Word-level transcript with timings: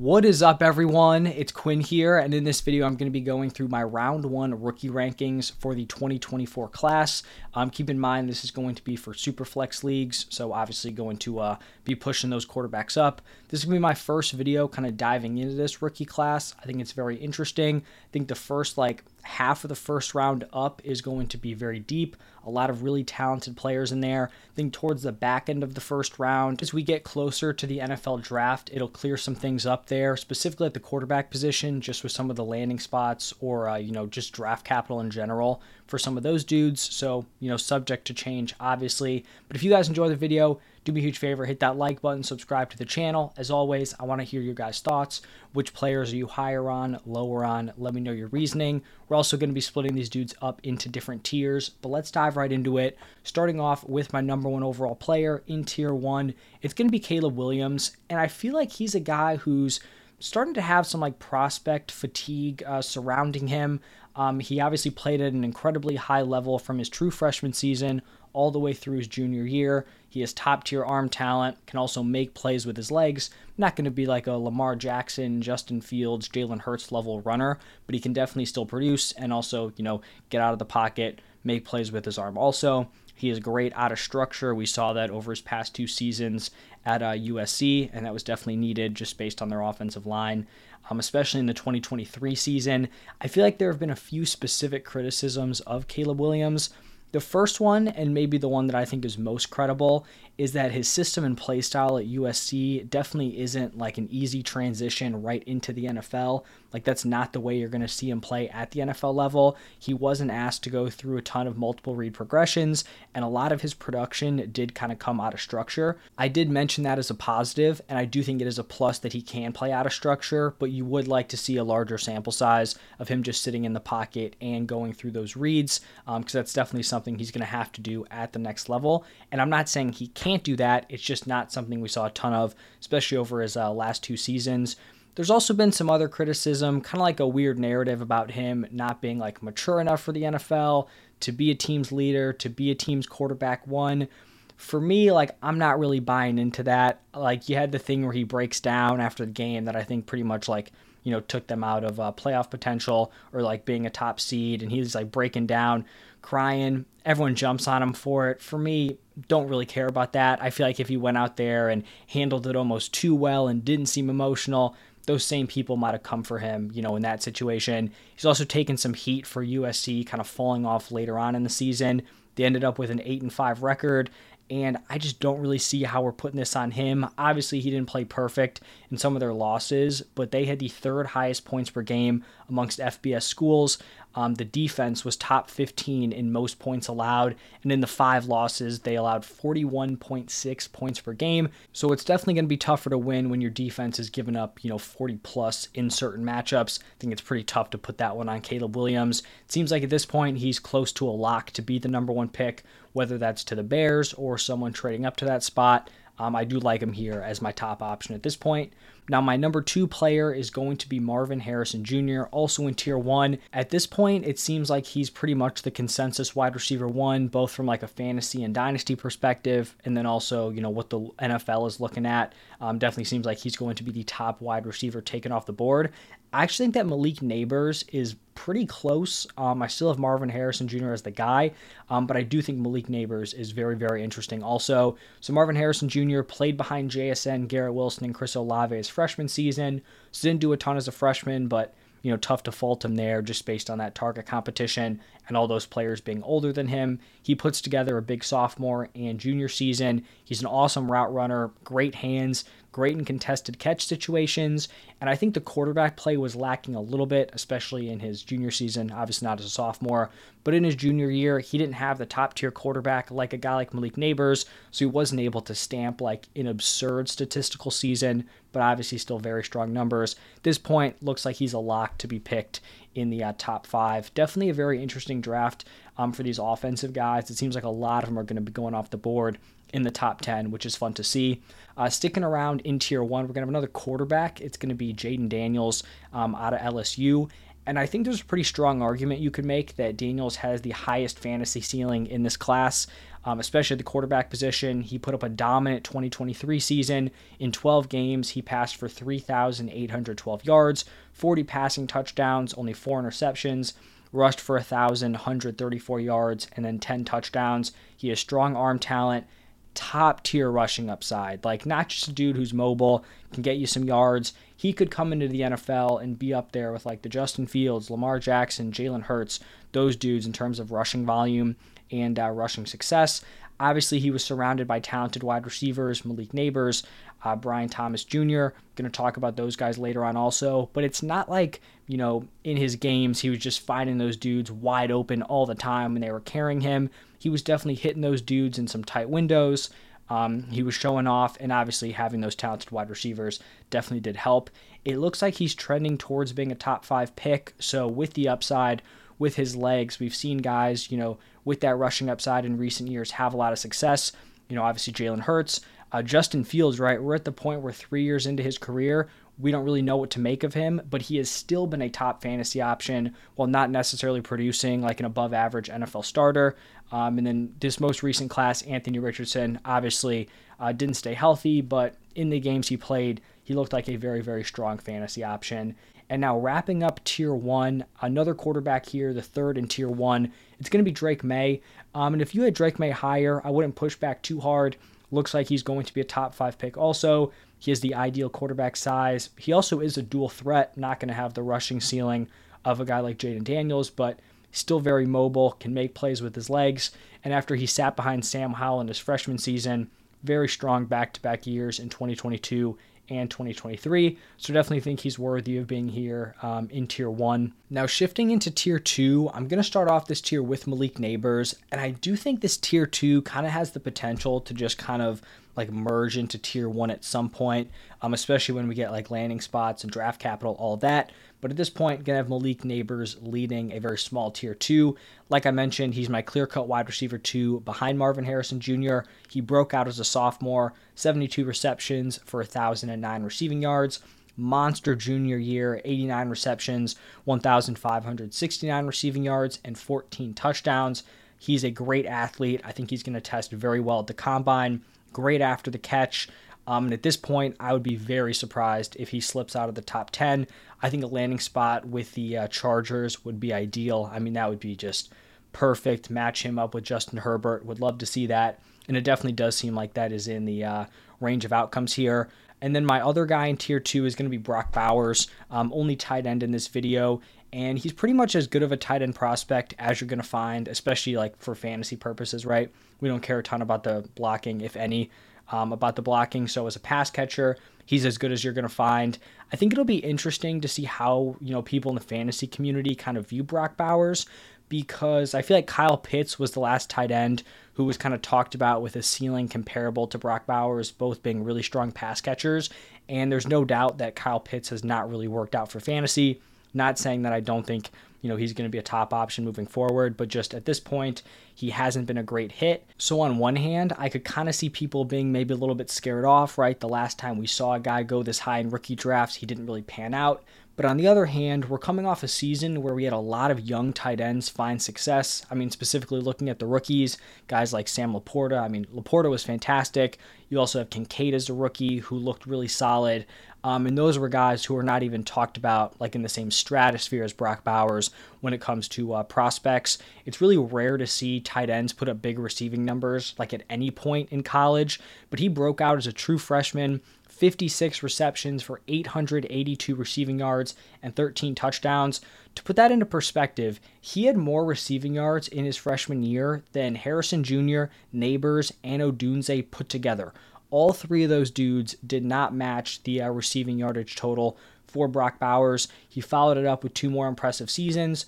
What 0.00 0.24
is 0.24 0.42
up, 0.42 0.62
everyone? 0.62 1.26
It's 1.26 1.52
Quinn 1.52 1.82
here, 1.82 2.16
and 2.16 2.32
in 2.32 2.44
this 2.44 2.62
video, 2.62 2.86
I'm 2.86 2.96
going 2.96 3.10
to 3.10 3.12
be 3.12 3.20
going 3.20 3.50
through 3.50 3.68
my 3.68 3.82
round 3.82 4.24
one 4.24 4.58
rookie 4.58 4.88
rankings 4.88 5.52
for 5.60 5.74
the 5.74 5.84
2024 5.84 6.70
class. 6.70 7.22
Um, 7.52 7.68
keep 7.68 7.90
in 7.90 8.00
mind, 8.00 8.26
this 8.26 8.42
is 8.42 8.50
going 8.50 8.76
to 8.76 8.82
be 8.82 8.96
for 8.96 9.12
super 9.12 9.44
flex 9.44 9.84
leagues, 9.84 10.24
so 10.30 10.54
obviously 10.54 10.90
going 10.90 11.18
to 11.18 11.40
uh, 11.40 11.56
be 11.84 11.94
pushing 11.94 12.30
those 12.30 12.46
quarterbacks 12.46 12.96
up. 12.96 13.20
This 13.50 13.60
is 13.60 13.66
going 13.66 13.74
to 13.74 13.78
be 13.78 13.82
my 13.82 13.92
first 13.92 14.32
video 14.32 14.66
kind 14.66 14.88
of 14.88 14.96
diving 14.96 15.36
into 15.36 15.54
this 15.54 15.82
rookie 15.82 16.06
class. 16.06 16.54
I 16.58 16.64
think 16.64 16.80
it's 16.80 16.92
very 16.92 17.16
interesting. 17.16 17.82
I 17.82 18.08
think 18.10 18.28
the 18.28 18.34
first 18.34 18.78
like 18.78 19.04
half 19.22 19.64
of 19.64 19.68
the 19.68 19.74
first 19.74 20.14
round 20.14 20.44
up 20.52 20.80
is 20.84 21.00
going 21.00 21.28
to 21.28 21.38
be 21.38 21.54
very 21.54 21.78
deep. 21.78 22.16
A 22.44 22.50
lot 22.50 22.70
of 22.70 22.82
really 22.82 23.04
talented 23.04 23.56
players 23.56 23.92
in 23.92 24.00
there. 24.00 24.30
I 24.32 24.54
think 24.54 24.72
towards 24.72 25.02
the 25.02 25.12
back 25.12 25.48
end 25.48 25.62
of 25.62 25.74
the 25.74 25.80
first 25.80 26.18
round, 26.18 26.62
as 26.62 26.72
we 26.72 26.82
get 26.82 27.04
closer 27.04 27.52
to 27.52 27.66
the 27.66 27.78
NFL 27.78 28.22
draft, 28.22 28.70
it'll 28.72 28.88
clear 28.88 29.16
some 29.16 29.34
things 29.34 29.66
up 29.66 29.86
there, 29.86 30.16
specifically 30.16 30.66
at 30.66 30.74
the 30.74 30.80
quarterback 30.80 31.30
position, 31.30 31.80
just 31.80 32.02
with 32.02 32.12
some 32.12 32.30
of 32.30 32.36
the 32.36 32.44
landing 32.44 32.78
spots 32.78 33.34
or, 33.40 33.68
uh, 33.68 33.76
you 33.76 33.92
know, 33.92 34.06
just 34.06 34.32
draft 34.32 34.64
capital 34.64 35.00
in 35.00 35.10
general 35.10 35.62
for 35.86 35.98
some 35.98 36.16
of 36.16 36.22
those 36.22 36.44
dudes. 36.44 36.80
So, 36.80 37.26
you 37.40 37.50
know, 37.50 37.56
subject 37.56 38.06
to 38.06 38.14
change, 38.14 38.54
obviously. 38.58 39.24
But 39.48 39.56
if 39.56 39.62
you 39.62 39.70
guys 39.70 39.88
enjoy 39.88 40.08
the 40.08 40.16
video, 40.16 40.60
do 40.84 40.92
me 40.92 41.00
a 41.00 41.04
huge 41.04 41.18
favor, 41.18 41.44
hit 41.44 41.60
that 41.60 41.76
like 41.76 42.00
button, 42.00 42.22
subscribe 42.22 42.70
to 42.70 42.78
the 42.78 42.84
channel. 42.84 43.34
As 43.36 43.50
always, 43.50 43.94
I 44.00 44.04
want 44.04 44.20
to 44.20 44.24
hear 44.24 44.40
your 44.40 44.54
guys' 44.54 44.80
thoughts. 44.80 45.20
Which 45.52 45.74
players 45.74 46.12
are 46.12 46.16
you 46.16 46.26
higher 46.26 46.70
on, 46.70 47.00
lower 47.04 47.44
on? 47.44 47.72
Let 47.76 47.92
me 47.92 48.00
know 48.00 48.12
your 48.12 48.28
reasoning. 48.28 48.82
We're 49.08 49.16
also 49.16 49.36
going 49.36 49.50
to 49.50 49.54
be 49.54 49.60
splitting 49.60 49.94
these 49.94 50.08
dudes 50.08 50.34
up 50.40 50.60
into 50.62 50.88
different 50.88 51.24
tiers, 51.24 51.68
but 51.68 51.90
let's 51.90 52.10
dive 52.10 52.36
right 52.36 52.50
into 52.50 52.78
it. 52.78 52.96
Starting 53.24 53.60
off 53.60 53.86
with 53.86 54.12
my 54.12 54.20
number 54.20 54.48
one 54.48 54.62
overall 54.62 54.94
player 54.94 55.42
in 55.46 55.64
tier 55.64 55.92
one, 55.92 56.34
it's 56.62 56.74
going 56.74 56.88
to 56.88 56.92
be 56.92 57.00
Caleb 57.00 57.36
Williams, 57.36 57.96
and 58.08 58.18
I 58.18 58.28
feel 58.28 58.54
like 58.54 58.72
he's 58.72 58.94
a 58.94 59.00
guy 59.00 59.36
who's 59.36 59.80
starting 60.20 60.54
to 60.54 60.60
have 60.60 60.86
some 60.86 61.00
like 61.00 61.18
prospect 61.18 61.90
fatigue 61.90 62.62
uh, 62.66 62.82
surrounding 62.82 63.48
him. 63.48 63.80
Um, 64.14 64.40
he 64.40 64.60
obviously 64.60 64.90
played 64.90 65.20
at 65.20 65.32
an 65.32 65.44
incredibly 65.44 65.96
high 65.96 66.22
level 66.22 66.58
from 66.58 66.78
his 66.78 66.88
true 66.88 67.10
freshman 67.10 67.52
season 67.52 68.02
all 68.32 68.50
the 68.50 68.58
way 68.58 68.72
through 68.72 68.98
his 68.98 69.08
junior 69.08 69.44
year. 69.44 69.86
He 70.08 70.20
has 70.20 70.32
top 70.32 70.64
tier 70.64 70.84
arm 70.84 71.08
talent, 71.08 71.64
can 71.66 71.78
also 71.78 72.02
make 72.02 72.34
plays 72.34 72.66
with 72.66 72.76
his 72.76 72.90
legs. 72.90 73.30
Not 73.56 73.76
going 73.76 73.84
to 73.86 73.90
be 73.90 74.06
like 74.06 74.26
a 74.26 74.32
Lamar 74.32 74.76
Jackson, 74.76 75.42
Justin 75.42 75.80
Fields, 75.80 76.28
Jalen 76.28 76.60
Hurts 76.60 76.92
level 76.92 77.20
runner, 77.22 77.58
but 77.86 77.94
he 77.94 78.00
can 78.00 78.12
definitely 78.12 78.44
still 78.44 78.66
produce 78.66 79.12
and 79.12 79.32
also, 79.32 79.72
you 79.76 79.84
know, 79.84 80.00
get 80.28 80.40
out 80.40 80.52
of 80.52 80.58
the 80.58 80.64
pocket, 80.64 81.20
make 81.44 81.64
plays 81.64 81.90
with 81.90 82.04
his 82.04 82.18
arm 82.18 82.36
also. 82.36 82.88
He 83.20 83.28
is 83.28 83.38
great 83.38 83.74
out 83.76 83.92
of 83.92 83.98
structure. 83.98 84.54
We 84.54 84.64
saw 84.64 84.94
that 84.94 85.10
over 85.10 85.30
his 85.30 85.42
past 85.42 85.74
two 85.74 85.86
seasons 85.86 86.50
at 86.86 87.02
uh, 87.02 87.12
USC, 87.12 87.90
and 87.92 88.06
that 88.06 88.14
was 88.14 88.22
definitely 88.22 88.56
needed 88.56 88.94
just 88.94 89.18
based 89.18 89.42
on 89.42 89.50
their 89.50 89.60
offensive 89.60 90.06
line, 90.06 90.46
um, 90.88 90.98
especially 90.98 91.40
in 91.40 91.44
the 91.44 91.52
2023 91.52 92.34
season. 92.34 92.88
I 93.20 93.28
feel 93.28 93.44
like 93.44 93.58
there 93.58 93.70
have 93.70 93.78
been 93.78 93.90
a 93.90 93.94
few 93.94 94.24
specific 94.24 94.86
criticisms 94.86 95.60
of 95.60 95.86
Caleb 95.86 96.18
Williams. 96.18 96.70
The 97.12 97.20
first 97.20 97.60
one, 97.60 97.88
and 97.88 98.14
maybe 98.14 98.38
the 98.38 98.48
one 98.48 98.68
that 98.68 98.76
I 98.76 98.86
think 98.86 99.04
is 99.04 99.18
most 99.18 99.50
credible, 99.50 100.06
is 100.38 100.54
that 100.54 100.72
his 100.72 100.88
system 100.88 101.22
and 101.22 101.36
play 101.36 101.60
style 101.60 101.98
at 101.98 102.06
USC 102.06 102.88
definitely 102.88 103.38
isn't 103.38 103.76
like 103.76 103.98
an 103.98 104.08
easy 104.10 104.42
transition 104.42 105.22
right 105.22 105.42
into 105.44 105.74
the 105.74 105.84
NFL. 105.84 106.44
Like, 106.72 106.84
that's 106.84 107.04
not 107.04 107.32
the 107.32 107.40
way 107.40 107.56
you're 107.56 107.68
going 107.68 107.80
to 107.80 107.88
see 107.88 108.10
him 108.10 108.20
play 108.20 108.48
at 108.48 108.70
the 108.70 108.80
NFL 108.80 109.14
level. 109.14 109.56
He 109.78 109.94
wasn't 109.94 110.30
asked 110.30 110.62
to 110.64 110.70
go 110.70 110.88
through 110.88 111.16
a 111.16 111.22
ton 111.22 111.46
of 111.46 111.58
multiple 111.58 111.94
read 111.94 112.14
progressions, 112.14 112.84
and 113.14 113.24
a 113.24 113.28
lot 113.28 113.52
of 113.52 113.62
his 113.62 113.74
production 113.74 114.50
did 114.52 114.74
kind 114.74 114.92
of 114.92 114.98
come 114.98 115.20
out 115.20 115.34
of 115.34 115.40
structure. 115.40 115.98
I 116.16 116.28
did 116.28 116.50
mention 116.50 116.84
that 116.84 116.98
as 116.98 117.10
a 117.10 117.14
positive, 117.14 117.80
and 117.88 117.98
I 117.98 118.04
do 118.04 118.22
think 118.22 118.40
it 118.40 118.46
is 118.46 118.58
a 118.58 118.64
plus 118.64 118.98
that 119.00 119.12
he 119.12 119.22
can 119.22 119.52
play 119.52 119.72
out 119.72 119.86
of 119.86 119.92
structure, 119.92 120.54
but 120.58 120.70
you 120.70 120.84
would 120.84 121.08
like 121.08 121.28
to 121.28 121.36
see 121.36 121.56
a 121.56 121.64
larger 121.64 121.98
sample 121.98 122.32
size 122.32 122.76
of 122.98 123.08
him 123.08 123.22
just 123.22 123.42
sitting 123.42 123.64
in 123.64 123.72
the 123.72 123.80
pocket 123.80 124.36
and 124.40 124.68
going 124.68 124.92
through 124.92 125.10
those 125.12 125.36
reads, 125.36 125.80
because 126.04 126.16
um, 126.16 126.24
that's 126.32 126.52
definitely 126.52 126.82
something 126.82 127.18
he's 127.18 127.30
going 127.30 127.40
to 127.40 127.46
have 127.46 127.72
to 127.72 127.80
do 127.80 128.06
at 128.10 128.32
the 128.32 128.38
next 128.38 128.68
level. 128.68 129.04
And 129.32 129.40
I'm 129.40 129.50
not 129.50 129.68
saying 129.68 129.92
he 129.92 130.08
can't 130.08 130.44
do 130.44 130.56
that. 130.56 130.86
It's 130.88 131.02
just 131.02 131.26
not 131.26 131.52
something 131.52 131.80
we 131.80 131.88
saw 131.88 132.06
a 132.06 132.10
ton 132.10 132.32
of, 132.32 132.54
especially 132.80 133.18
over 133.18 133.42
his 133.42 133.56
uh, 133.56 133.72
last 133.72 134.02
two 134.02 134.16
seasons. 134.16 134.76
There's 135.14 135.30
also 135.30 135.54
been 135.54 135.72
some 135.72 135.90
other 135.90 136.08
criticism, 136.08 136.80
kind 136.80 136.96
of 136.96 137.02
like 137.02 137.20
a 137.20 137.26
weird 137.26 137.58
narrative 137.58 138.00
about 138.00 138.30
him 138.30 138.66
not 138.70 139.00
being 139.00 139.18
like 139.18 139.42
mature 139.42 139.80
enough 139.80 140.02
for 140.02 140.12
the 140.12 140.22
NFL, 140.22 140.88
to 141.20 141.32
be 141.32 141.50
a 141.50 141.54
team's 141.54 141.92
leader, 141.92 142.32
to 142.34 142.48
be 142.48 142.70
a 142.70 142.74
team's 142.74 143.06
quarterback 143.06 143.66
one. 143.66 144.08
For 144.56 144.80
me, 144.80 145.10
like 145.10 145.36
I'm 145.42 145.58
not 145.58 145.78
really 145.78 146.00
buying 146.00 146.38
into 146.38 146.62
that. 146.64 147.00
Like 147.14 147.48
you 147.48 147.56
had 147.56 147.72
the 147.72 147.78
thing 147.78 148.04
where 148.04 148.12
he 148.12 148.24
breaks 148.24 148.60
down 148.60 149.00
after 149.00 149.24
the 149.24 149.32
game 149.32 149.64
that 149.64 149.76
I 149.76 149.82
think 149.82 150.06
pretty 150.06 150.24
much 150.24 150.48
like 150.48 150.72
you 151.02 151.12
know 151.12 151.20
took 151.20 151.46
them 151.46 151.64
out 151.64 151.82
of 151.84 151.98
uh, 151.98 152.12
playoff 152.12 152.50
potential 152.50 153.10
or 153.32 153.42
like 153.42 153.64
being 153.64 153.86
a 153.86 153.90
top 153.90 154.20
seed, 154.20 154.62
and 154.62 154.70
he's 154.70 154.94
like 154.94 155.10
breaking 155.10 155.46
down, 155.46 155.84
crying. 156.22 156.84
Everyone 157.04 157.34
jumps 157.34 157.66
on 157.66 157.82
him 157.82 157.94
for 157.94 158.30
it. 158.30 158.42
For 158.42 158.58
me, 158.58 158.98
don't 159.28 159.48
really 159.48 159.66
care 159.66 159.86
about 159.86 160.12
that. 160.12 160.42
I 160.42 160.50
feel 160.50 160.66
like 160.66 160.80
if 160.80 160.88
he 160.88 160.96
went 160.96 161.16
out 161.16 161.36
there 161.36 161.68
and 161.68 161.84
handled 162.08 162.46
it 162.46 162.56
almost 162.56 162.92
too 162.92 163.14
well 163.14 163.48
and 163.48 163.64
didn't 163.64 163.86
seem 163.86 164.10
emotional, 164.10 164.76
those 165.10 165.24
same 165.24 165.48
people 165.48 165.76
might 165.76 165.92
have 165.92 166.04
come 166.04 166.22
for 166.22 166.38
him, 166.38 166.70
you 166.72 166.82
know, 166.82 166.94
in 166.94 167.02
that 167.02 167.22
situation. 167.22 167.90
He's 168.14 168.24
also 168.24 168.44
taken 168.44 168.76
some 168.76 168.94
heat 168.94 169.26
for 169.26 169.44
USC 169.44 170.06
kind 170.06 170.20
of 170.20 170.28
falling 170.28 170.64
off 170.64 170.92
later 170.92 171.18
on 171.18 171.34
in 171.34 171.42
the 171.42 171.50
season. 171.50 172.02
They 172.36 172.44
ended 172.44 172.62
up 172.62 172.78
with 172.78 172.90
an 172.90 173.02
8 173.04 173.22
and 173.22 173.32
5 173.32 173.62
record 173.62 174.10
and 174.50 174.78
I 174.88 174.98
just 174.98 175.20
don't 175.20 175.40
really 175.40 175.58
see 175.58 175.84
how 175.84 176.02
we're 176.02 176.10
putting 176.10 176.38
this 176.38 176.56
on 176.56 176.72
him. 176.72 177.06
Obviously, 177.16 177.60
he 177.60 177.70
didn't 177.70 177.88
play 177.88 178.04
perfect 178.04 178.60
in 178.90 178.98
some 178.98 179.14
of 179.14 179.20
their 179.20 179.32
losses, 179.32 180.02
but 180.16 180.32
they 180.32 180.44
had 180.44 180.58
the 180.58 180.68
third 180.68 181.06
highest 181.06 181.44
points 181.44 181.70
per 181.70 181.82
game 181.82 182.24
amongst 182.48 182.80
FBS 182.80 183.22
schools. 183.22 183.78
Um, 184.14 184.34
the 184.34 184.44
defense 184.44 185.04
was 185.04 185.16
top 185.16 185.48
15 185.48 186.12
in 186.12 186.32
most 186.32 186.58
points 186.58 186.88
allowed, 186.88 187.36
and 187.62 187.70
in 187.70 187.80
the 187.80 187.86
five 187.86 188.26
losses, 188.26 188.80
they 188.80 188.96
allowed 188.96 189.22
41.6 189.22 190.72
points 190.72 191.00
per 191.00 191.12
game. 191.12 191.48
So 191.72 191.92
it's 191.92 192.04
definitely 192.04 192.34
going 192.34 192.46
to 192.46 192.48
be 192.48 192.56
tougher 192.56 192.90
to 192.90 192.98
win 192.98 193.30
when 193.30 193.40
your 193.40 193.50
defense 193.50 193.98
is 193.98 194.10
giving 194.10 194.36
up, 194.36 194.64
you 194.64 194.70
know, 194.70 194.78
40 194.78 195.18
plus 195.22 195.68
in 195.74 195.90
certain 195.90 196.24
matchups. 196.24 196.80
I 196.80 196.84
think 196.98 197.12
it's 197.12 197.22
pretty 197.22 197.44
tough 197.44 197.70
to 197.70 197.78
put 197.78 197.98
that 197.98 198.16
one 198.16 198.28
on 198.28 198.40
Caleb 198.40 198.76
Williams. 198.76 199.20
It 199.20 199.52
seems 199.52 199.70
like 199.70 199.82
at 199.82 199.90
this 199.90 200.06
point 200.06 200.38
he's 200.38 200.58
close 200.58 200.92
to 200.92 201.08
a 201.08 201.10
lock 201.10 201.50
to 201.52 201.62
be 201.62 201.78
the 201.78 201.88
number 201.88 202.12
one 202.12 202.28
pick, 202.28 202.64
whether 202.92 203.18
that's 203.18 203.44
to 203.44 203.54
the 203.54 203.62
Bears 203.62 204.12
or 204.14 204.38
someone 204.38 204.72
trading 204.72 205.06
up 205.06 205.16
to 205.18 205.24
that 205.26 205.44
spot. 205.44 205.88
Um, 206.18 206.36
I 206.36 206.44
do 206.44 206.58
like 206.58 206.82
him 206.82 206.92
here 206.92 207.22
as 207.22 207.40
my 207.40 207.50
top 207.50 207.80
option 207.82 208.14
at 208.14 208.22
this 208.22 208.36
point. 208.36 208.74
Now, 209.10 209.20
my 209.20 209.36
number 209.36 209.60
two 209.60 209.88
player 209.88 210.32
is 210.32 210.50
going 210.50 210.76
to 210.76 210.88
be 210.88 211.00
Marvin 211.00 211.40
Harrison 211.40 211.82
Jr., 211.82 212.22
also 212.30 212.68
in 212.68 212.74
tier 212.74 212.96
one. 212.96 213.38
At 213.52 213.70
this 213.70 213.84
point, 213.84 214.24
it 214.24 214.38
seems 214.38 214.70
like 214.70 214.86
he's 214.86 215.10
pretty 215.10 215.34
much 215.34 215.62
the 215.62 215.70
consensus 215.72 216.36
wide 216.36 216.54
receiver 216.54 216.86
one, 216.86 217.26
both 217.26 217.50
from 217.50 217.66
like 217.66 217.82
a 217.82 217.88
fantasy 217.88 218.44
and 218.44 218.54
dynasty 218.54 218.94
perspective, 218.94 219.74
and 219.84 219.96
then 219.96 220.06
also, 220.06 220.50
you 220.50 220.60
know, 220.60 220.70
what 220.70 220.90
the 220.90 221.00
NFL 221.20 221.66
is 221.66 221.80
looking 221.80 222.06
at. 222.06 222.34
Um, 222.60 222.78
definitely 222.78 223.02
seems 223.02 223.26
like 223.26 223.38
he's 223.38 223.56
going 223.56 223.74
to 223.74 223.82
be 223.82 223.90
the 223.90 224.04
top 224.04 224.40
wide 224.40 224.64
receiver 224.64 225.00
taken 225.00 225.32
off 225.32 225.44
the 225.44 225.52
board. 225.52 225.90
I 226.32 226.44
actually 226.44 226.66
think 226.66 226.74
that 226.74 226.86
Malik 226.86 227.16
Nabers 227.16 227.84
is 227.92 228.14
pretty 228.34 228.64
close. 228.64 229.26
Um, 229.36 229.62
I 229.62 229.66
still 229.66 229.88
have 229.88 229.98
Marvin 229.98 230.28
Harrison 230.28 230.68
Jr. 230.68 230.92
as 230.92 231.02
the 231.02 231.10
guy, 231.10 231.52
um, 231.88 232.06
but 232.06 232.16
I 232.16 232.22
do 232.22 232.40
think 232.40 232.58
Malik 232.58 232.86
Nabers 232.86 233.34
is 233.34 233.50
very, 233.50 233.76
very 233.76 234.04
interesting 234.04 234.42
also. 234.42 234.96
So 235.20 235.32
Marvin 235.32 235.56
Harrison 235.56 235.88
Jr. 235.88 236.22
played 236.22 236.56
behind 236.56 236.90
JSN, 236.90 237.48
Garrett 237.48 237.74
Wilson, 237.74 238.04
and 238.04 238.14
Chris 238.14 238.36
Olave 238.36 238.76
his 238.76 238.88
freshman 238.88 239.28
season. 239.28 239.82
So 240.12 240.28
didn't 240.28 240.40
do 240.40 240.52
a 240.52 240.56
ton 240.56 240.76
as 240.76 240.88
a 240.88 240.92
freshman, 240.92 241.48
but 241.48 241.74
you 242.02 242.10
know, 242.10 242.16
tough 242.16 242.42
to 242.44 242.52
fault 242.52 242.84
him 242.84 242.96
there 242.96 243.20
just 243.20 243.44
based 243.44 243.68
on 243.68 243.78
that 243.78 243.94
target 243.94 244.26
competition 244.26 245.00
and 245.28 245.36
all 245.36 245.46
those 245.46 245.66
players 245.66 246.00
being 246.00 246.22
older 246.22 246.52
than 246.52 246.68
him. 246.68 246.98
He 247.22 247.34
puts 247.34 247.60
together 247.60 247.98
a 247.98 248.02
big 248.02 248.24
sophomore 248.24 248.88
and 248.94 249.20
junior 249.20 249.48
season. 249.48 250.04
He's 250.24 250.40
an 250.40 250.46
awesome 250.46 250.90
route 250.90 251.12
runner, 251.12 251.50
great 251.62 251.96
hands, 251.96 252.44
great 252.72 252.96
in 252.96 253.04
contested 253.04 253.58
catch 253.58 253.84
situations. 253.84 254.68
And 255.00 255.10
I 255.10 255.16
think 255.16 255.34
the 255.34 255.40
quarterback 255.40 255.96
play 255.96 256.16
was 256.16 256.36
lacking 256.36 256.74
a 256.74 256.80
little 256.80 257.06
bit, 257.06 257.30
especially 257.32 257.90
in 257.90 258.00
his 258.00 258.22
junior 258.22 258.50
season, 258.50 258.90
obviously 258.90 259.26
not 259.26 259.40
as 259.40 259.46
a 259.46 259.50
sophomore. 259.50 260.10
But 260.44 260.54
in 260.54 260.64
his 260.64 260.74
junior 260.74 261.10
year, 261.10 261.38
he 261.40 261.58
didn't 261.58 261.74
have 261.74 261.98
the 261.98 262.06
top 262.06 262.34
tier 262.34 262.50
quarterback 262.50 263.10
like 263.10 263.32
a 263.32 263.38
guy 263.38 263.54
like 263.54 263.74
Malik 263.74 263.96
Nabers. 263.96 264.44
so 264.70 264.84
he 264.84 264.86
wasn't 264.86 265.20
able 265.20 265.40
to 265.42 265.54
stamp 265.54 266.00
like 266.00 266.28
an 266.36 266.46
absurd 266.46 267.08
statistical 267.08 267.70
season, 267.70 268.24
but 268.52 268.62
obviously 268.62 268.98
still 268.98 269.18
very 269.18 269.44
strong 269.44 269.72
numbers. 269.72 270.16
This 270.42 270.58
point, 270.58 271.02
looks 271.02 271.24
like 271.24 271.36
he's 271.36 271.52
a 271.52 271.58
lock 271.58 271.98
to 271.98 272.08
be 272.08 272.18
picked 272.18 272.60
in 272.94 273.10
the 273.10 273.22
uh, 273.22 273.32
top 273.36 273.66
five. 273.66 274.12
Definitely 274.14 274.50
a 274.50 274.54
very 274.54 274.82
interesting 274.82 275.20
draft 275.20 275.64
um, 275.98 276.12
for 276.12 276.22
these 276.22 276.38
offensive 276.38 276.92
guys. 276.92 277.30
It 277.30 277.36
seems 277.36 277.54
like 277.54 277.64
a 277.64 277.68
lot 277.68 278.02
of 278.02 278.08
them 278.08 278.18
are 278.18 278.24
going 278.24 278.36
to 278.36 278.42
be 278.42 278.52
going 278.52 278.74
off 278.74 278.90
the 278.90 278.96
board 278.96 279.38
in 279.72 279.82
the 279.82 279.90
top 279.90 280.20
10, 280.20 280.50
which 280.50 280.66
is 280.66 280.76
fun 280.76 280.94
to 280.94 281.04
see. 281.04 281.42
Uh, 281.76 281.88
sticking 281.88 282.24
around 282.24 282.60
in 282.60 282.78
tier 282.78 283.02
one, 283.02 283.24
we're 283.24 283.28
going 283.28 283.34
to 283.36 283.40
have 283.40 283.48
another 283.48 283.66
quarterback. 283.66 284.40
It's 284.40 284.56
going 284.56 284.68
to 284.70 284.74
be 284.74 284.92
Jayden 284.92 285.28
Daniels 285.28 285.82
um, 286.12 286.34
out 286.34 286.52
of 286.52 286.60
LSU. 286.60 287.30
And 287.66 287.78
I 287.78 287.86
think 287.86 288.04
there's 288.04 288.22
a 288.22 288.24
pretty 288.24 288.42
strong 288.42 288.82
argument 288.82 289.20
you 289.20 289.30
could 289.30 289.44
make 289.44 289.76
that 289.76 289.96
Daniels 289.96 290.36
has 290.36 290.62
the 290.62 290.70
highest 290.70 291.18
fantasy 291.18 291.60
ceiling 291.60 292.06
in 292.06 292.22
this 292.22 292.36
class, 292.36 292.86
um, 293.24 293.38
especially 293.38 293.76
the 293.76 293.82
quarterback 293.82 294.30
position. 294.30 294.80
He 294.80 294.98
put 294.98 295.14
up 295.14 295.22
a 295.22 295.28
dominant 295.28 295.84
2023 295.84 296.58
season. 296.58 297.10
In 297.38 297.52
12 297.52 297.88
games, 297.88 298.30
he 298.30 298.42
passed 298.42 298.76
for 298.76 298.88
3,812 298.88 300.44
yards, 300.44 300.84
40 301.12 301.44
passing 301.44 301.86
touchdowns, 301.86 302.54
only 302.54 302.72
four 302.72 303.00
interceptions, 303.02 303.74
rushed 304.12 304.40
for 304.40 304.56
1,134 304.56 306.00
yards, 306.00 306.48
and 306.56 306.64
then 306.64 306.78
10 306.78 307.04
touchdowns. 307.04 307.72
He 307.96 308.08
has 308.08 308.18
strong 308.18 308.56
arm 308.56 308.78
talent 308.78 309.26
top 309.74 310.22
tier 310.22 310.50
rushing 310.50 310.90
upside. 310.90 311.44
Like, 311.44 311.66
not 311.66 311.88
just 311.88 312.08
a 312.08 312.12
dude 312.12 312.36
who's 312.36 312.52
mobile, 312.52 313.04
can 313.32 313.42
get 313.42 313.56
you 313.56 313.66
some 313.66 313.84
yards. 313.84 314.32
He 314.56 314.72
could 314.72 314.90
come 314.90 315.12
into 315.12 315.28
the 315.28 315.40
NFL 315.40 316.02
and 316.02 316.18
be 316.18 316.34
up 316.34 316.52
there 316.52 316.72
with 316.72 316.84
like 316.84 317.02
the 317.02 317.08
Justin 317.08 317.46
Fields, 317.46 317.90
Lamar 317.90 318.18
Jackson, 318.18 318.72
Jalen 318.72 319.02
Hurts, 319.02 319.40
those 319.72 319.96
dudes 319.96 320.26
in 320.26 320.32
terms 320.32 320.58
of 320.58 320.72
rushing 320.72 321.06
volume 321.06 321.56
and 321.90 322.18
uh, 322.18 322.30
rushing 322.30 322.66
success. 322.66 323.22
Obviously, 323.58 323.98
he 323.98 324.10
was 324.10 324.24
surrounded 324.24 324.66
by 324.66 324.80
talented 324.80 325.22
wide 325.22 325.44
receivers, 325.44 326.04
Malik 326.04 326.32
Nabers, 326.32 326.82
uh, 327.24 327.36
Brian 327.36 327.68
Thomas 327.68 328.04
Jr. 328.04 328.48
Going 328.76 328.84
to 328.84 328.90
talk 328.90 329.16
about 329.16 329.36
those 329.36 329.56
guys 329.56 329.78
later 329.78 330.04
on 330.04 330.16
also. 330.16 330.70
But 330.72 330.84
it's 330.84 331.02
not 331.02 331.28
like, 331.28 331.60
you 331.86 331.96
know, 331.96 332.26
in 332.44 332.56
his 332.56 332.76
games, 332.76 333.20
he 333.20 333.30
was 333.30 333.38
just 333.38 333.60
finding 333.60 333.98
those 333.98 334.16
dudes 334.16 334.50
wide 334.50 334.90
open 334.90 335.22
all 335.22 335.46
the 335.46 335.54
time 335.54 335.92
when 335.92 336.02
they 336.02 336.10
were 336.10 336.20
carrying 336.20 336.60
him. 336.60 336.90
He 337.18 337.28
was 337.28 337.42
definitely 337.42 337.74
hitting 337.74 338.02
those 338.02 338.22
dudes 338.22 338.58
in 338.58 338.66
some 338.66 338.84
tight 338.84 339.10
windows. 339.10 339.70
Um, 340.08 340.44
he 340.44 340.62
was 340.62 340.74
showing 340.74 341.06
off, 341.06 341.36
and 341.38 341.52
obviously 341.52 341.92
having 341.92 342.20
those 342.20 342.34
talented 342.34 342.72
wide 342.72 342.90
receivers 342.90 343.38
definitely 343.70 344.00
did 344.00 344.16
help. 344.16 344.50
It 344.84 344.98
looks 344.98 345.22
like 345.22 345.34
he's 345.34 345.54
trending 345.54 345.98
towards 345.98 346.32
being 346.32 346.50
a 346.50 346.56
top 346.56 346.84
five 346.84 347.14
pick. 347.14 347.54
So, 347.60 347.86
with 347.86 348.14
the 348.14 348.28
upside, 348.28 348.82
with 349.20 349.36
his 349.36 349.54
legs, 349.54 350.00
we've 350.00 350.14
seen 350.14 350.38
guys, 350.38 350.90
you 350.90 350.98
know, 350.98 351.18
with 351.44 351.60
that 351.60 351.76
rushing 351.76 352.10
upside 352.10 352.44
in 352.44 352.56
recent 352.56 352.90
years 352.90 353.12
have 353.12 353.34
a 353.34 353.36
lot 353.36 353.52
of 353.52 353.58
success. 353.58 354.12
You 354.48 354.56
know, 354.56 354.62
obviously 354.62 354.92
Jalen 354.92 355.20
Hurts, 355.20 355.60
uh, 355.92 356.02
Justin 356.02 356.44
Fields, 356.44 356.78
right? 356.78 357.02
We're 357.02 357.14
at 357.14 357.24
the 357.24 357.32
point 357.32 357.62
where 357.62 357.72
three 357.72 358.04
years 358.04 358.26
into 358.26 358.42
his 358.42 358.58
career, 358.58 359.08
we 359.38 359.50
don't 359.50 359.64
really 359.64 359.82
know 359.82 359.96
what 359.96 360.10
to 360.10 360.20
make 360.20 360.44
of 360.44 360.54
him, 360.54 360.80
but 360.88 361.02
he 361.02 361.16
has 361.16 361.30
still 361.30 361.66
been 361.66 361.82
a 361.82 361.88
top 361.88 362.22
fantasy 362.22 362.60
option 362.60 363.14
while 363.36 363.48
not 363.48 363.70
necessarily 363.70 364.20
producing 364.20 364.82
like 364.82 365.00
an 365.00 365.06
above 365.06 365.32
average 365.32 365.68
NFL 365.68 366.04
starter. 366.04 366.56
Um, 366.92 367.18
and 367.18 367.26
then 367.26 367.54
this 367.60 367.80
most 367.80 368.02
recent 368.02 368.30
class, 368.30 368.62
Anthony 368.62 368.98
Richardson, 368.98 369.60
obviously 369.64 370.28
uh, 370.58 370.72
didn't 370.72 370.96
stay 370.96 371.14
healthy, 371.14 371.60
but 371.60 371.96
in 372.14 372.30
the 372.30 372.40
games 372.40 372.68
he 372.68 372.76
played, 372.76 373.20
he 373.42 373.54
looked 373.54 373.72
like 373.72 373.88
a 373.88 373.96
very, 373.96 374.20
very 374.20 374.44
strong 374.44 374.78
fantasy 374.78 375.24
option. 375.24 375.74
And 376.10 376.20
now 376.20 376.36
wrapping 376.38 376.82
up 376.82 377.02
tier 377.04 377.32
one, 377.34 377.84
another 378.02 378.34
quarterback 378.34 378.84
here, 378.84 379.14
the 379.14 379.22
third 379.22 379.56
in 379.56 379.68
tier 379.68 379.88
one, 379.88 380.32
it's 380.58 380.68
going 380.68 380.84
to 380.84 380.88
be 380.88 380.92
Drake 380.92 381.22
Maye. 381.22 381.62
Um, 381.94 382.12
and 382.12 382.20
if 382.20 382.34
you 382.34 382.42
had 382.42 382.52
Drake 382.52 382.78
Maye 382.78 382.90
higher, 382.90 383.40
I 383.44 383.50
wouldn't 383.50 383.76
push 383.76 383.94
back 383.94 384.20
too 384.20 384.40
hard. 384.40 384.76
Looks 385.10 385.34
like 385.34 385.48
he's 385.48 385.62
going 385.62 385.84
to 385.84 385.94
be 385.94 386.00
a 386.00 386.04
top 386.04 386.34
five 386.34 386.58
pick 386.58 386.76
also. 386.76 387.32
He 387.58 387.70
has 387.70 387.80
the 387.80 387.94
ideal 387.94 388.28
quarterback 388.28 388.76
size. 388.76 389.30
He 389.38 389.52
also 389.52 389.80
is 389.80 389.98
a 389.98 390.02
dual 390.02 390.28
threat, 390.28 390.76
not 390.78 391.00
going 391.00 391.08
to 391.08 391.14
have 391.14 391.34
the 391.34 391.42
rushing 391.42 391.80
ceiling 391.80 392.28
of 392.64 392.80
a 392.80 392.84
guy 392.84 393.00
like 393.00 393.18
Jayden 393.18 393.44
Daniels, 393.44 393.90
but 393.90 394.18
still 394.52 394.80
very 394.80 395.06
mobile, 395.06 395.52
can 395.52 395.74
make 395.74 395.94
plays 395.94 396.22
with 396.22 396.34
his 396.34 396.50
legs. 396.50 396.90
And 397.24 397.34
after 397.34 397.54
he 397.56 397.66
sat 397.66 397.96
behind 397.96 398.24
Sam 398.24 398.54
Howell 398.54 398.80
in 398.80 398.88
his 398.88 398.98
freshman 398.98 399.38
season, 399.38 399.90
very 400.22 400.48
strong 400.48 400.86
back 400.86 401.12
to 401.14 401.22
back 401.22 401.46
years 401.46 401.78
in 401.78 401.88
2022 401.88 402.78
and 403.10 403.30
2023. 403.30 404.16
So 404.36 404.52
definitely 404.52 404.80
think 404.80 405.00
he's 405.00 405.18
worthy 405.18 405.58
of 405.58 405.66
being 405.66 405.88
here 405.88 406.34
um, 406.42 406.68
in 406.70 406.86
tier 406.86 407.10
one. 407.10 407.52
Now, 407.68 407.86
shifting 407.86 408.30
into 408.30 408.50
tier 408.50 408.78
two, 408.78 409.30
I'm 409.34 409.48
going 409.48 409.58
to 409.58 409.64
start 409.64 409.88
off 409.88 410.06
this 410.06 410.20
tier 410.20 410.42
with 410.42 410.66
Malik 410.66 410.94
Nabers. 410.94 411.54
And 411.70 411.80
I 411.80 411.90
do 411.90 412.16
think 412.16 412.40
this 412.40 412.56
tier 412.56 412.86
two 412.86 413.22
kind 413.22 413.46
of 413.46 413.52
has 413.52 413.72
the 413.72 413.80
potential 413.80 414.40
to 414.40 414.54
just 414.54 414.78
kind 414.78 415.02
of 415.02 415.20
like 415.56 415.70
merge 415.70 416.16
into 416.16 416.38
tier 416.38 416.68
one 416.68 416.90
at 416.90 417.04
some 417.04 417.28
point, 417.28 417.70
um, 418.02 418.14
especially 418.14 418.54
when 418.54 418.68
we 418.68 418.74
get 418.74 418.92
like 418.92 419.10
landing 419.10 419.40
spots 419.40 419.82
and 419.82 419.92
draft 419.92 420.20
capital, 420.20 420.56
all 420.58 420.76
that. 420.78 421.12
But 421.40 421.50
at 421.50 421.56
this 421.56 421.70
point, 421.70 422.04
gonna 422.04 422.18
have 422.18 422.28
Malik 422.28 422.62
Nabers 422.62 423.16
leading 423.20 423.72
a 423.72 423.78
very 423.78 423.98
small 423.98 424.30
tier 424.30 424.54
two. 424.54 424.96
Like 425.28 425.46
I 425.46 425.50
mentioned, 425.50 425.94
he's 425.94 426.08
my 426.08 426.22
clear 426.22 426.46
cut 426.46 426.68
wide 426.68 426.86
receiver 426.86 427.18
two 427.18 427.60
behind 427.60 427.98
Marvin 427.98 428.24
Harrison 428.24 428.60
Jr. 428.60 429.00
He 429.28 429.40
broke 429.40 429.72
out 429.72 429.88
as 429.88 429.98
a 429.98 430.04
sophomore, 430.04 430.74
72 430.94 431.44
receptions 431.44 432.18
for 432.24 432.40
1,009 432.40 433.22
receiving 433.22 433.62
yards. 433.62 434.00
Monster 434.36 434.94
junior 434.94 435.36
year, 435.36 435.82
89 435.84 436.28
receptions, 436.28 436.96
1,569 437.24 438.86
receiving 438.86 439.24
yards, 439.24 439.58
and 439.64 439.78
14 439.78 440.32
touchdowns. 440.34 441.02
He's 441.38 441.64
a 441.64 441.70
great 441.70 442.06
athlete. 442.06 442.60
I 442.64 442.72
think 442.72 442.90
he's 442.90 443.02
going 443.02 443.14
to 443.14 443.20
test 443.20 443.50
very 443.50 443.80
well 443.80 444.00
at 444.00 444.06
the 444.06 444.14
combine 444.14 444.82
great 445.12 445.40
after 445.40 445.70
the 445.70 445.78
catch. 445.78 446.28
Um, 446.70 446.84
and 446.84 446.92
at 446.92 447.02
this 447.02 447.16
point, 447.16 447.56
I 447.58 447.72
would 447.72 447.82
be 447.82 447.96
very 447.96 448.32
surprised 448.32 448.94
if 448.96 449.08
he 449.08 449.20
slips 449.20 449.56
out 449.56 449.68
of 449.68 449.74
the 449.74 449.80
top 449.80 450.12
10. 450.12 450.46
I 450.80 450.88
think 450.88 451.02
a 451.02 451.08
landing 451.08 451.40
spot 451.40 451.84
with 451.84 452.14
the 452.14 452.36
uh, 452.36 452.46
Chargers 452.46 453.24
would 453.24 453.40
be 453.40 453.52
ideal. 453.52 454.08
I 454.12 454.20
mean, 454.20 454.34
that 454.34 454.48
would 454.48 454.60
be 454.60 454.76
just 454.76 455.12
perfect. 455.50 456.10
Match 456.10 456.44
him 456.44 456.60
up 456.60 456.72
with 456.72 456.84
Justin 456.84 457.18
Herbert. 457.18 457.66
Would 457.66 457.80
love 457.80 457.98
to 457.98 458.06
see 458.06 458.28
that. 458.28 458.60
And 458.86 458.96
it 458.96 459.02
definitely 459.02 459.32
does 459.32 459.56
seem 459.56 459.74
like 459.74 459.94
that 459.94 460.12
is 460.12 460.28
in 460.28 460.44
the 460.44 460.62
uh, 460.62 460.84
range 461.18 461.44
of 461.44 461.52
outcomes 461.52 461.94
here. 461.94 462.28
And 462.60 462.76
then 462.76 462.86
my 462.86 463.00
other 463.00 463.26
guy 463.26 463.46
in 463.46 463.56
tier 463.56 463.80
two 463.80 464.06
is 464.06 464.14
going 464.14 464.30
to 464.30 464.36
be 464.36 464.40
Brock 464.40 464.70
Bowers, 464.70 465.26
um, 465.50 465.72
only 465.74 465.96
tight 465.96 466.24
end 466.24 466.44
in 466.44 466.52
this 466.52 466.68
video. 466.68 467.20
And 467.52 467.80
he's 467.80 467.92
pretty 467.92 468.14
much 468.14 468.36
as 468.36 468.46
good 468.46 468.62
of 468.62 468.70
a 468.70 468.76
tight 468.76 469.02
end 469.02 469.16
prospect 469.16 469.74
as 469.80 470.00
you're 470.00 470.06
going 470.06 470.22
to 470.22 470.24
find, 470.24 470.68
especially 470.68 471.16
like 471.16 471.36
for 471.36 471.56
fantasy 471.56 471.96
purposes, 471.96 472.46
right? 472.46 472.70
We 473.00 473.08
don't 473.08 473.24
care 473.24 473.40
a 473.40 473.42
ton 473.42 473.60
about 473.60 473.82
the 473.82 474.08
blocking, 474.14 474.60
if 474.60 474.76
any, 474.76 475.10
um, 475.50 475.72
about 475.72 475.96
the 475.96 476.02
blocking. 476.02 476.48
So 476.48 476.66
as 476.66 476.76
a 476.76 476.80
pass 476.80 477.10
catcher, 477.10 477.56
he's 477.86 478.06
as 478.06 478.18
good 478.18 478.32
as 478.32 478.44
you're 478.44 478.52
going 478.52 478.62
to 478.62 478.68
find. 478.68 479.18
I 479.52 479.56
think 479.56 479.72
it'll 479.72 479.84
be 479.84 479.96
interesting 479.96 480.60
to 480.60 480.68
see 480.68 480.84
how, 480.84 481.36
you 481.40 481.52
know, 481.52 481.62
people 481.62 481.90
in 481.90 481.96
the 481.96 482.00
fantasy 482.00 482.46
community 482.46 482.94
kind 482.94 483.16
of 483.16 483.28
view 483.28 483.42
Brock 483.42 483.76
Bowers 483.76 484.26
because 484.68 485.34
I 485.34 485.42
feel 485.42 485.56
like 485.56 485.66
Kyle 485.66 485.98
Pitts 485.98 486.38
was 486.38 486.52
the 486.52 486.60
last 486.60 486.88
tight 486.88 487.10
end 487.10 487.42
who 487.74 487.84
was 487.84 487.96
kind 487.96 488.14
of 488.14 488.22
talked 488.22 488.54
about 488.54 488.82
with 488.82 488.94
a 488.94 489.02
ceiling 489.02 489.48
comparable 489.48 490.06
to 490.06 490.18
Brock 490.18 490.46
Bowers, 490.46 490.90
both 490.90 491.22
being 491.22 491.44
really 491.44 491.62
strong 491.62 491.90
pass 491.90 492.20
catchers. 492.20 492.70
And 493.08 493.32
there's 493.32 493.48
no 493.48 493.64
doubt 493.64 493.98
that 493.98 494.14
Kyle 494.14 494.38
Pitts 494.38 494.68
has 494.68 494.84
not 494.84 495.10
really 495.10 495.26
worked 495.26 495.56
out 495.56 495.70
for 495.70 495.80
fantasy. 495.80 496.40
Not 496.72 496.98
saying 496.98 497.22
that 497.22 497.32
I 497.32 497.40
don't 497.40 497.66
think 497.66 497.90
you 498.20 498.28
know 498.28 498.36
he's 498.36 498.52
going 498.52 498.68
to 498.68 498.72
be 498.72 498.78
a 498.78 498.82
top 498.82 499.12
option 499.12 499.44
moving 499.44 499.66
forward, 499.66 500.16
but 500.16 500.28
just 500.28 500.54
at 500.54 500.64
this 500.64 500.80
point, 500.80 501.22
he 501.54 501.70
hasn't 501.70 502.06
been 502.06 502.18
a 502.18 502.22
great 502.22 502.52
hit. 502.52 502.86
So 502.98 503.20
on 503.20 503.38
one 503.38 503.56
hand, 503.56 503.92
I 503.98 504.08
could 504.08 504.24
kind 504.24 504.48
of 504.48 504.54
see 504.54 504.68
people 504.68 505.04
being 505.04 505.32
maybe 505.32 505.54
a 505.54 505.56
little 505.56 505.74
bit 505.74 505.90
scared 505.90 506.24
off, 506.24 506.58
right? 506.58 506.78
The 506.78 506.88
last 506.88 507.18
time 507.18 507.38
we 507.38 507.46
saw 507.46 507.74
a 507.74 507.80
guy 507.80 508.02
go 508.02 508.22
this 508.22 508.40
high 508.40 508.58
in 508.58 508.70
rookie 508.70 508.94
drafts, 508.94 509.36
he 509.36 509.46
didn't 509.46 509.66
really 509.66 509.82
pan 509.82 510.14
out. 510.14 510.42
But 510.80 510.88
on 510.88 510.96
the 510.96 511.08
other 511.08 511.26
hand, 511.26 511.66
we're 511.66 511.76
coming 511.76 512.06
off 512.06 512.22
a 512.22 512.28
season 512.28 512.82
where 512.82 512.94
we 512.94 513.04
had 513.04 513.12
a 513.12 513.18
lot 513.18 513.50
of 513.50 513.60
young 513.60 513.92
tight 513.92 514.18
ends 514.18 514.48
find 514.48 514.80
success. 514.80 515.44
I 515.50 515.54
mean, 515.54 515.70
specifically 515.70 516.22
looking 516.22 516.48
at 516.48 516.58
the 516.58 516.64
rookies, 516.64 517.18
guys 517.48 517.74
like 517.74 517.86
Sam 517.86 518.14
LaPorta. 518.14 518.58
I 518.58 518.68
mean, 518.68 518.86
LaPorta 518.86 519.28
was 519.28 519.44
fantastic. 519.44 520.16
You 520.48 520.58
also 520.58 520.78
have 520.78 520.88
Kincaid 520.88 521.34
as 521.34 521.50
a 521.50 521.52
rookie 521.52 521.98
who 521.98 522.16
looked 522.16 522.46
really 522.46 522.66
solid. 522.66 523.26
Um, 523.62 523.86
and 523.86 523.98
those 523.98 524.18
were 524.18 524.30
guys 524.30 524.64
who 524.64 524.74
are 524.74 524.82
not 524.82 525.02
even 525.02 525.22
talked 525.22 525.58
about 525.58 526.00
like 526.00 526.14
in 526.14 526.22
the 526.22 526.30
same 526.30 526.50
stratosphere 526.50 527.24
as 527.24 527.34
Brock 527.34 527.62
Bowers 527.62 528.10
when 528.40 528.54
it 528.54 528.62
comes 528.62 528.88
to 528.88 529.12
uh, 529.12 529.22
prospects. 529.22 529.98
It's 530.24 530.40
really 530.40 530.56
rare 530.56 530.96
to 530.96 531.06
see 531.06 531.40
tight 531.40 531.68
ends 531.68 531.92
put 531.92 532.08
up 532.08 532.22
big 532.22 532.38
receiving 532.38 532.86
numbers 532.86 533.34
like 533.38 533.52
at 533.52 533.64
any 533.68 533.90
point 533.90 534.30
in 534.30 534.42
college, 534.42 534.98
but 535.28 535.40
he 535.40 535.48
broke 535.48 535.82
out 535.82 535.98
as 535.98 536.06
a 536.06 536.12
true 536.12 536.38
freshman 536.38 537.02
56 537.40 538.02
receptions 538.02 538.62
for 538.62 538.82
882 538.86 539.94
receiving 539.94 540.40
yards 540.40 540.74
and 541.02 541.16
13 541.16 541.54
touchdowns. 541.54 542.20
To 542.54 542.62
put 542.62 542.76
that 542.76 542.92
into 542.92 543.06
perspective, 543.06 543.80
he 543.98 544.26
had 544.26 544.36
more 544.36 544.62
receiving 544.62 545.14
yards 545.14 545.48
in 545.48 545.64
his 545.64 545.78
freshman 545.78 546.22
year 546.22 546.62
than 546.72 546.96
Harrison 546.96 547.42
Jr., 547.42 547.84
Nabers, 548.14 548.72
and 548.84 549.00
Odunze 549.00 549.70
put 549.70 549.88
together. 549.88 550.34
All 550.70 550.92
three 550.92 551.24
of 551.24 551.30
those 551.30 551.50
dudes 551.50 551.96
did 552.06 552.26
not 552.26 552.54
match 552.54 553.02
the 553.04 553.22
uh, 553.22 553.30
receiving 553.30 553.78
yardage 553.78 554.16
total 554.16 554.58
for 554.86 555.08
Brock 555.08 555.38
Bowers. 555.38 555.88
He 556.06 556.20
followed 556.20 556.58
it 556.58 556.66
up 556.66 556.84
with 556.84 556.92
two 556.92 557.08
more 557.08 557.26
impressive 557.26 557.70
seasons. 557.70 558.26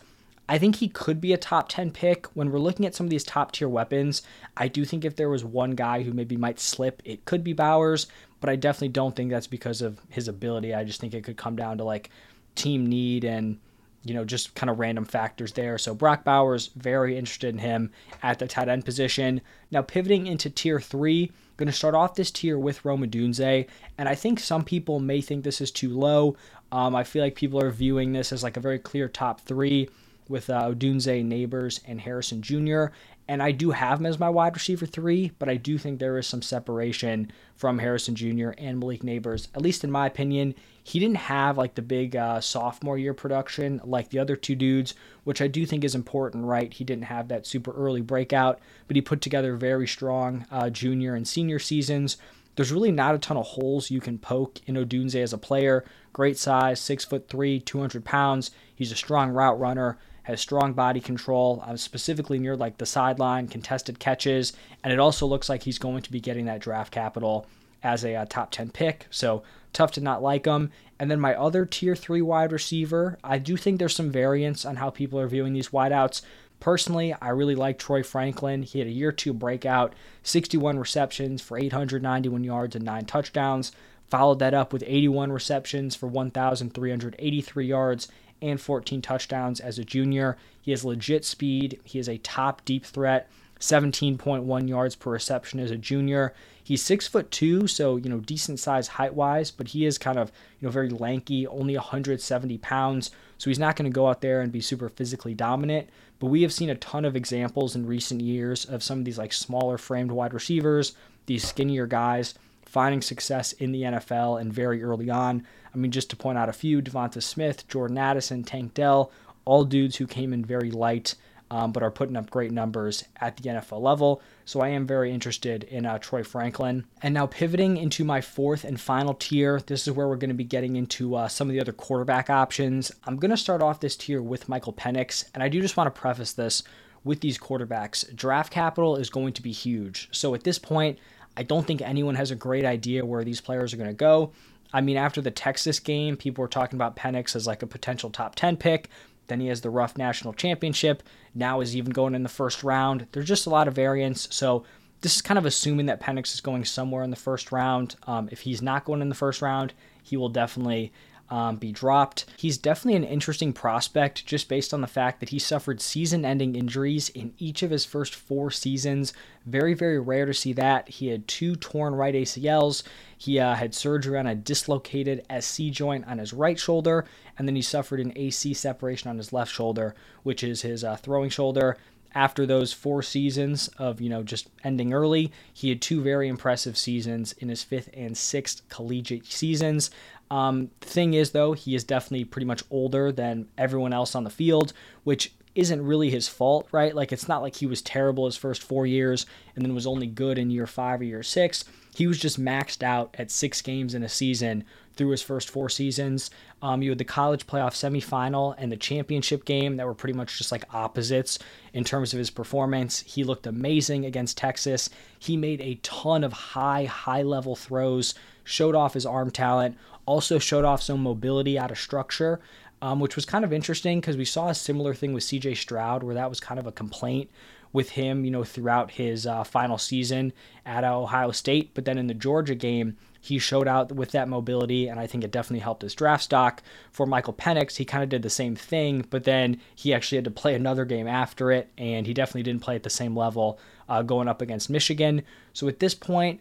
I 0.49 0.57
think 0.57 0.77
he 0.77 0.89
could 0.89 1.21
be 1.21 1.35
a 1.35 1.39
top 1.39 1.69
10 1.69 1.91
pick. 1.91 2.27
When 2.35 2.51
we're 2.51 2.59
looking 2.59 2.87
at 2.87 2.95
some 2.95 3.07
of 3.07 3.11
these 3.11 3.25
top 3.25 3.53
tier 3.53 3.69
weapons, 3.69 4.23
I 4.57 4.69
do 4.69 4.87
think 4.87 5.05
if 5.05 5.17
there 5.17 5.29
was 5.29 5.45
one 5.45 5.73
guy 5.73 6.03
who 6.03 6.13
maybe 6.13 6.37
might 6.37 6.59
slip, 6.59 7.03
it 7.05 7.27
could 7.27 7.45
be 7.45 7.53
Bowers 7.53 8.07
but 8.43 8.51
I 8.51 8.57
definitely 8.57 8.89
don't 8.89 9.15
think 9.15 9.31
that's 9.31 9.47
because 9.47 9.81
of 9.81 10.01
his 10.11 10.27
ability. 10.27 10.75
I 10.75 10.83
just 10.83 11.01
think 11.01 11.15
it 11.15 11.23
could 11.23 11.37
come 11.37 11.55
down 11.55 11.79
to 11.79 11.85
like 11.85 12.11
team 12.57 12.85
need 12.87 13.25
and 13.25 13.59
you 14.05 14.15
know 14.15 14.25
just 14.25 14.57
kind 14.57 14.69
of 14.69 14.81
random 14.81 15.05
factors 15.05 15.53
there. 15.53 15.79
So 15.79 15.95
Brock 15.95 16.25
Bowers 16.25 16.71
very 16.75 17.17
interested 17.17 17.55
in 17.55 17.61
him 17.61 17.93
at 18.21 18.41
the 18.41 18.49
tight 18.49 18.69
end 18.69 18.85
position. 18.85 19.41
Now 19.71 19.81
pivoting 19.81 20.27
into 20.27 20.51
tier 20.51 20.81
three, 20.81 21.31
going 21.57 21.69
to 21.69 21.73
start 21.73 21.95
off 21.95 22.17
this 22.17 22.33
tier 22.33 22.59
with 22.59 22.85
Rome 22.85 23.05
Odunze, 23.05 23.69
and 23.97 24.09
I 24.09 24.17
think 24.17 24.41
some 24.41 24.65
people 24.65 24.99
may 24.99 25.21
think 25.21 25.45
this 25.45 25.61
is 25.61 25.71
too 25.71 25.97
low. 25.97 26.37
Um, 26.73 26.97
I 26.97 27.05
feel 27.05 27.23
like 27.23 27.37
people 27.37 27.63
are 27.63 27.71
viewing 27.71 28.13
this 28.13 28.33
as 28.33 28.43
like 28.43 28.57
a 28.57 28.61
very 28.61 28.81
clear 28.81 29.09
top 29.09 29.41
three 29.43 29.89
with 30.29 30.49
uh, 30.51 30.71
Odunze, 30.71 31.25
Nabers, 31.25 31.81
and 31.87 32.01
Harrison 32.01 32.43
Jr. 32.43 32.87
And 33.29 33.43
I 33.43 33.53
do 33.53 33.71
have 33.71 34.01
him 34.01 34.07
as 34.07 34.19
my 34.19 34.29
wide 34.29 34.55
receiver 34.55 34.85
three, 34.85 35.33
but 35.39 35.49
I 35.49 35.57
do 35.57 35.79
think 35.79 35.99
there 35.99 36.19
is 36.19 36.27
some 36.27 36.43
separation 36.43 37.31
from 37.55 37.79
Harrison 37.79 38.15
Jr. 38.15 38.51
and 38.59 38.79
Malik 38.79 39.03
Nabers. 39.03 39.49
at 39.55 39.63
least 39.63 39.85
in 39.85 39.91
my 39.91 40.07
opinion. 40.07 40.55
He 40.85 40.99
didn't 40.99 41.17
have 41.17 41.57
like 41.57 41.77
the 41.77 41.83
big 41.83 42.17
uh, 42.17 42.41
sophomore 42.41 42.99
year 42.99 43.15
production 43.15 43.81
like 43.85 44.11
the 44.11 44.19
other 44.19 44.35
two 44.35 44.57
dudes, 44.57 44.95
which 45.23 45.41
I 45.41 45.47
do 45.47 45.65
think 45.65 45.85
is 45.85 45.95
important, 45.95 46.45
right? 46.45 46.73
He 46.73 46.83
didn't 46.83 47.05
have 47.05 47.29
that 47.29 47.47
super 47.47 47.71
early 47.73 48.01
breakout, 48.01 48.59
but 48.89 48.97
he 48.97 49.03
put 49.03 49.21
together 49.21 49.55
very 49.55 49.87
strong 49.87 50.45
uh, 50.51 50.71
junior 50.71 51.15
and 51.15 51.27
senior 51.27 51.61
seasons. 51.61 52.17
There's 52.57 52.73
really 52.73 52.93
not 52.93 53.15
a 53.15 53.19
ton 53.19 53.37
of 53.37 53.47
holes 53.47 53.91
you 53.91 54.01
can 54.01 54.19
poke 54.19 54.59
in 54.67 54.75
Odunze 54.75 55.15
as 55.15 55.33
a 55.33 55.39
player. 55.39 55.85
Great 56.13 56.37
size, 56.37 56.81
six 56.81 57.05
foot 57.05 57.29
three, 57.29 57.61
200 57.61 58.05
pounds. 58.05 58.51
He's 58.75 58.93
a 58.93 58.97
strong 58.97 59.31
route 59.31 59.59
runner 59.59 59.99
has 60.25 60.41
strong 60.41 60.73
body 60.73 61.01
control, 61.01 61.63
uh, 61.67 61.77
specifically 61.77 62.39
near 62.39 62.57
like 62.57 62.79
the 62.79 62.87
sideline, 62.87 63.49
contested 63.49 63.99
catches, 63.99 64.53
and 64.85 64.93
it 64.93 64.99
also 64.99 65.27
looks 65.27 65.49
like 65.49 65.63
he's 65.63 65.79
going 65.79 66.03
to 66.03 66.13
be 66.13 66.21
getting 66.21 66.47
that 66.47 66.61
draft 66.61 66.93
capital 66.93 67.47
as 67.83 68.05
a 68.05 68.15
uh, 68.15 68.27
top 68.29 68.51
10 68.51 68.71
pick. 68.71 69.07
So 69.11 69.43
tough 69.73 69.93
to 69.93 70.01
not 70.01 70.23
like 70.23 70.47
him. 70.47 70.71
And 70.99 71.11
then 71.11 71.21
my 71.21 71.35
other 71.35 71.67
tier 71.67 71.97
three 71.97 72.23
wide 72.23 72.53
receiver, 72.53 73.19
I 73.25 73.39
do 73.39 73.57
think 73.57 73.79
there's 73.79 73.97
some 73.97 74.11
variance 74.11 74.65
on 74.65 74.77
how 74.77 74.91
people 74.91 75.19
are 75.19 75.27
viewing 75.27 75.53
these 75.53 75.71
wideouts. 75.71 76.23
Personally, 76.61 77.13
I 77.21 77.31
really 77.31 77.57
like 77.57 77.79
Troy 77.79 78.05
Franklin. 78.05 78.63
He 78.63 78.79
had 78.79 78.87
a 78.87 78.93
year 78.93 79.11
two 79.11 79.33
breakout, 79.33 79.95
61 80.23 80.79
receptions 80.79 81.43
for 81.43 81.59
891 81.59 82.45
yards 82.45 82.77
and 82.77 82.85
nine 82.85 83.05
touchdowns. 83.05 83.73
Followed 84.09 84.39
that 84.39 84.55
up 84.55 84.73
with 84.73 84.85
81 84.87 85.33
receptions 85.33 85.97
for 85.97 86.07
1,383 86.07 87.67
yards 87.67 88.09
and 88.43 88.61
14 88.61 89.01
touchdowns 89.01 89.61
as 89.61 89.79
a 89.79 89.85
junior. 89.85 90.37
He 90.61 90.71
has 90.73 90.85
legit 90.85 91.25
speed. 91.25 91.81
He 91.85 91.99
is 91.99 92.09
a 92.09 92.19
top 92.19 92.65
deep 92.65 92.85
threat. 92.85 93.31
17.1 93.61 94.69
yards 94.69 94.97
per 94.97 95.13
reception 95.13 95.61
as 95.61 95.71
a 95.71 95.77
junior. 95.77 96.35
He's 96.65 96.83
six 96.83 97.07
foot 97.07 97.31
two, 97.31 97.67
so 97.67 97.97
you 97.97 98.11
know 98.11 98.19
decent 98.19 98.59
size 98.59 98.89
height 98.89 99.15
wise, 99.15 99.51
but 99.51 99.69
he 99.69 99.87
is 99.87 99.99
kind 99.99 100.19
of 100.19 100.33
you 100.61 100.67
know 100.67 100.73
very 100.73 100.91
lanky, 100.91 101.47
only 101.47 101.77
170 101.77 102.59
pounds. 102.59 103.11
So 103.39 103.51
he's 103.51 103.59
not 103.59 103.77
going 103.77 103.91
to 103.91 103.95
go 103.95 104.09
out 104.09 104.21
there 104.21 104.41
and 104.41 104.53
be 104.53 104.61
super 104.61 104.89
physically 104.89 105.35
dominant. 105.35 105.89
But 106.19 106.27
we 106.27 106.43
have 106.43 106.53
seen 106.53 106.71
a 106.71 106.77
ton 106.77 107.05
of 107.05 107.17
examples 107.17 107.75
in 107.75 107.87
recent 107.87 108.21
years 108.21 108.65
of 108.65 108.83
some 108.83 109.01
of 109.01 109.05
these 109.05 109.19
like 109.19 109.33
smaller 109.33 109.79
framed 109.79 110.13
wide 110.13 110.35
receivers, 110.35 110.95
these 111.27 111.47
skinnier 111.47 111.87
guys 111.87 112.35
finding 112.73 113.03
success 113.03 113.53
in 113.53 113.71
the 113.71 113.83
NFL 113.83 114.41
and 114.41 114.51
very 114.51 114.83
early 114.83 115.11
on. 115.11 115.47
I 115.75 115.77
mean, 115.77 115.91
just 115.91 116.09
to 116.11 116.17
point 116.17 116.39
out 116.39 116.49
a 116.49 116.55
few 116.55 116.81
Devonta 116.81 117.23
Smith, 117.23 117.69
Jordan 117.69 117.99
Addison, 117.99 118.45
Tank 118.45 118.73
Dell, 118.73 119.13
all 119.45 119.65
dudes 119.65 119.97
who 119.97 120.07
came 120.07 120.33
in 120.33 120.43
very 120.43 120.71
light. 120.71 121.15
Um, 121.51 121.71
but 121.71 121.83
are 121.83 121.91
putting 121.91 122.17
up 122.17 122.31
great 122.31 122.51
numbers 122.51 123.05
at 123.21 123.37
the 123.37 123.51
NFL 123.51 123.83
level. 123.83 124.23
So 124.47 124.63
I 124.63 124.69
am 124.69 124.87
very 124.87 125.13
interested 125.13 125.65
in 125.65 125.85
uh, 125.85 125.99
Troy 125.99 126.23
Franklin. 126.23 126.87
And 127.03 127.13
now 127.13 127.27
pivoting 127.27 127.77
into 127.77 128.05
my 128.05 128.23
fourth 128.23 128.65
and 128.65 128.81
final 128.81 129.13
tier, 129.13 129.61
this 129.61 129.87
is 129.87 129.93
where 129.93 130.09
we're 130.09 130.17
going 130.17 130.31
to 130.31 130.35
be 130.35 130.45
getting 130.45 130.77
into 130.77 131.15
uh, 131.15 131.29
some 131.29 131.49
of 131.49 131.53
the 131.53 131.61
other 131.61 131.75
quarterback 131.75 132.31
options. 132.31 132.91
I'm 133.05 133.17
going 133.17 133.33
to 133.33 133.37
start 133.37 133.61
off 133.61 133.81
this 133.81 133.97
tier 133.97 134.23
with 134.23 134.49
Michael 134.49 134.73
Penix, 134.73 135.27
and 135.35 135.43
I 135.43 135.51
do 135.51 135.61
just 135.61 135.77
want 135.77 135.95
to 135.95 136.01
preface 136.01 136.33
this 136.33 136.63
with 137.05 137.21
these 137.21 137.37
quarterbacks. 137.37 138.17
Draft 138.17 138.51
capital 138.51 138.97
is 138.97 139.11
going 139.11 139.35
to 139.35 139.43
be 139.43 139.53
huge. 139.53 140.09
So 140.11 140.35
at 140.35 140.45
this 140.45 140.59
point, 140.59 140.99
I 141.37 141.43
don't 141.43 141.67
think 141.67 141.83
anyone 141.83 142.15
has 142.15 142.31
a 142.31 142.37
great 142.37 142.65
idea 142.65 143.05
where 143.05 143.25
these 143.25 143.41
players 143.41 143.73
are 143.73 143.77
going 143.77 143.89
to 143.89 143.95
go. 143.95 144.33
I 144.73 144.81
mean, 144.81 144.97
after 144.97 145.21
the 145.21 145.31
Texas 145.31 145.79
game, 145.79 146.17
people 146.17 146.43
were 146.43 146.49
talking 146.49 146.77
about 146.77 146.97
Penix 146.97 147.37
as 147.37 147.47
like 147.47 147.63
a 147.63 147.67
potential 147.67 148.11
top 148.11 148.35
10 148.35 148.57
pick. 148.57 148.89
Then 149.29 149.41
he 149.41 149.49
has 149.49 149.61
the 149.61 149.71
rough 149.71 149.97
national 149.97 150.35
championship. 150.35 151.03
Now 151.35 151.61
is 151.61 151.77
even 151.77 151.93
going 151.93 152.15
in 152.15 152.23
the 152.23 152.29
first 152.29 152.63
round. 152.63 153.07
There's 153.13 153.29
just 153.29 153.47
a 153.47 153.51
lot 153.51 153.69
of 153.69 153.75
variance. 153.75 154.29
So 154.31 154.65
this 155.01 155.17
is 155.17 155.23
kind 155.23 155.39
of 155.39 155.47
assuming 155.47 155.87
that 155.87 156.01
Penix 156.01 156.35
is 156.35 156.41
going 156.41 156.65
somewhere 156.65 157.03
in 157.03 157.11
the 157.11 157.17
first 157.17 157.53
round. 157.53 157.97
Um, 158.07 158.29
if 158.33 158.41
he's 158.41 158.63
not 158.63 158.85
going 158.85 159.03
in 159.03 159.09
the 159.09 159.15
first 159.15 159.43
round, 159.43 159.73
he 160.03 160.17
will 160.17 160.29
definitely 160.29 160.93
um, 161.31 161.57
be 161.57 161.73
dropped. 161.73 162.27
He's 162.37 162.59
definitely 162.59 162.97
an 162.97 163.11
interesting 163.11 163.53
prospect 163.53 164.27
just 164.27 164.49
based 164.49 164.75
on 164.75 164.81
the 164.81 164.87
fact 164.87 165.21
that 165.21 165.31
he 165.31 165.39
suffered 165.39 165.81
season 165.81 166.25
ending 166.25 166.55
injuries 166.55 167.09
in 167.09 167.33
each 167.39 167.63
of 167.63 167.71
his 167.71 167.85
first 167.85 168.15
four 168.15 168.51
seasons. 168.51 169.13
Very, 169.47 169.75
very 169.75 169.99
rare 169.99 170.27
to 170.27 170.35
see 170.35 170.53
that. 170.53 170.89
He 170.89 171.09
had 171.09 171.27
two 171.27 171.57
torn 171.57 171.95
right 171.95 172.15
ACLs. 172.15 172.83
He 173.17 173.39
uh, 173.39 173.55
had 173.55 173.75
surgery 173.75 174.19
on 174.19 174.27
a 174.27 174.35
dislocated 174.35 175.25
SC 175.41 175.65
joint 175.71 176.07
on 176.07 176.19
his 176.19 176.33
right 176.33 176.59
shoulder, 176.59 177.07
and 177.39 177.49
then 177.49 177.57
he 177.57 177.63
suffered 177.63 178.01
an 178.01 178.13
AC 178.17 178.53
separation 178.55 179.09
on 179.09 179.17
his 179.17 179.33
left 179.33 179.53
shoulder, 179.53 179.95
which 180.23 180.43
is 180.43 180.63
his 180.63 180.85
uh, 180.85 180.97
throwing 180.97 181.31
shoulder 181.31 181.79
after 182.15 182.47
those 182.47 182.73
four 182.73 183.03
seasons 183.03 183.69
of 183.79 184.01
you 184.01 184.09
know 184.09 184.23
just 184.23 184.49
ending 184.65 184.93
early 184.93 185.33
he 185.53 185.69
had 185.69 185.81
two 185.81 186.03
very 186.03 186.29
impressive 186.29 186.77
seasons 186.77 187.33
in 187.39 187.49
his 187.49 187.63
fifth 187.63 187.89
and 187.95 188.17
sixth 188.17 188.63
collegiate 188.69 189.27
seasons 189.27 189.91
um, 190.33 190.71
thing 190.81 191.13
is, 191.13 191.33
though, 191.33 191.53
he 191.53 191.75
is 191.75 191.85
definitely 191.85 192.25
pretty 192.25 192.47
much 192.47 192.63
older 192.71 193.13
than 193.13 193.49
everyone 193.59 193.93
else 193.93 194.15
on 194.15 194.25
the 194.25 194.31
field, 194.31 194.73
which 195.05 195.35
isn't 195.55 195.85
really 195.85 196.09
his 196.09 196.27
fault, 196.27 196.67
right? 196.73 196.97
Like, 196.97 197.13
it's 197.13 197.29
not 197.29 197.43
like 197.43 197.57
he 197.57 197.67
was 197.67 197.83
terrible 197.83 198.25
his 198.25 198.39
first 198.39 198.63
four 198.63 198.87
years 198.87 199.27
and 199.55 199.63
then 199.63 199.75
was 199.75 199.87
only 199.87 200.07
good 200.07 200.39
in 200.39 200.51
year 200.51 200.67
five 200.67 201.03
or 201.03 201.05
year 201.05 201.23
six. 201.23 201.67
He 201.95 202.07
was 202.07 202.19
just 202.19 202.41
maxed 202.41 202.83
out 202.83 203.15
at 203.19 203.31
six 203.31 203.61
games 203.61 203.95
in 203.95 204.03
a 204.03 204.09
season 204.09 204.65
through 204.95 205.11
his 205.11 205.23
first 205.23 205.51
four 205.51 205.69
seasons. 205.69 206.31
Um, 206.61 206.83
you 206.83 206.91
had 206.91 206.99
the 206.99 207.05
college 207.05 207.47
playoff 207.47 207.73
semifinal 207.73 208.55
and 208.59 208.71
the 208.71 208.77
championship 208.77 209.45
game 209.45 209.77
that 209.77 209.87
were 209.87 209.95
pretty 209.95 210.17
much 210.17 210.39
just 210.39 210.53
like 210.53 210.65
opposites 210.75 211.39
in 211.73 211.85
terms 211.85 212.13
of 212.13 212.19
his 212.19 212.31
performance. 212.31 213.01
He 213.01 213.25
looked 213.25 213.47
amazing 213.47 214.05
against 214.05 214.39
Texas. 214.39 214.91
He 215.19 215.37
made 215.37 215.61
a 215.61 215.77
ton 215.83 216.25
of 216.25 216.33
high, 216.33 216.85
high 216.85 217.23
level 217.23 217.57
throws, 217.57 218.15
showed 218.45 218.75
off 218.75 218.95
his 218.95 219.07
arm 219.07 219.31
talent, 219.31 219.77
also 220.07 220.39
showed 220.39 220.65
off 220.65 220.83
some 220.83 221.03
mobility 221.03 221.59
out 221.59 221.71
of 221.71 221.79
structure, 221.79 222.41
um, 222.81 223.01
which 223.01 223.17
was 223.17 223.25
kind 223.25 223.45
of 223.45 223.53
interesting 223.53 224.01
because 224.01 224.17
we 224.17 224.25
saw 224.25 224.49
a 224.49 224.55
similar 224.55 224.95
thing 224.95 225.13
with 225.13 225.25
CJ 225.25 225.57
Stroud 225.57 226.03
where 226.03 226.15
that 226.15 226.29
was 226.29 226.41
kind 226.41 226.59
of 226.59 226.67
a 226.67 226.73
complaint 226.73 227.31
with 227.73 227.91
him, 227.91 228.25
you 228.25 228.31
know, 228.31 228.45
throughout 228.45 228.93
his 228.93 229.27
uh, 229.27 229.45
final 229.45 229.79
season 229.79 230.33
at 230.67 230.85
Ohio 230.85 231.31
State. 231.31 231.73
But 231.75 231.85
then 231.85 231.99
in 231.99 232.07
the 232.07 232.15
Georgia 232.15 232.55
game, 232.55 232.97
he 233.21 233.39
showed 233.39 233.69
out 233.69 233.93
with 233.93 234.11
that 234.11 234.29
mobility, 234.29 234.89
and 234.89 234.99
I 234.99 235.07
think 235.07 235.23
it 235.23 235.31
definitely 235.31 235.61
helped 235.61 235.83
his 235.83 235.95
draft 235.95 236.25
stock. 236.25 236.61
For 236.91 237.07
Michael 237.07 237.33
Penix, 237.33 237.77
he 237.77 237.85
kind 237.85 238.03
of 238.03 238.09
did 238.09 238.23
the 238.23 238.31
same 238.31 238.57
thing, 238.57 239.07
but 239.11 239.23
then 239.23 239.61
he 239.77 239.95
actually 239.95 240.17
had 240.17 240.25
to 240.25 240.31
play 240.33 240.57
another 240.57 240.85
game 240.85 241.07
after 241.07 241.53
it, 241.53 241.71
and 241.79 242.07
he 242.07 242.15
definitely 242.15 242.43
didn't 242.43 242.63
play 242.63 242.75
at 242.75 242.83
the 242.83 242.91
same 242.91 243.17
level 243.17 243.61
uh, 243.89 244.03
going 244.03 244.27
up 244.27 244.43
against 244.43 244.69
Michigan. 244.69 245.23
So 245.53 245.69
at 245.69 245.79
this 245.79 245.95
point, 245.95 246.41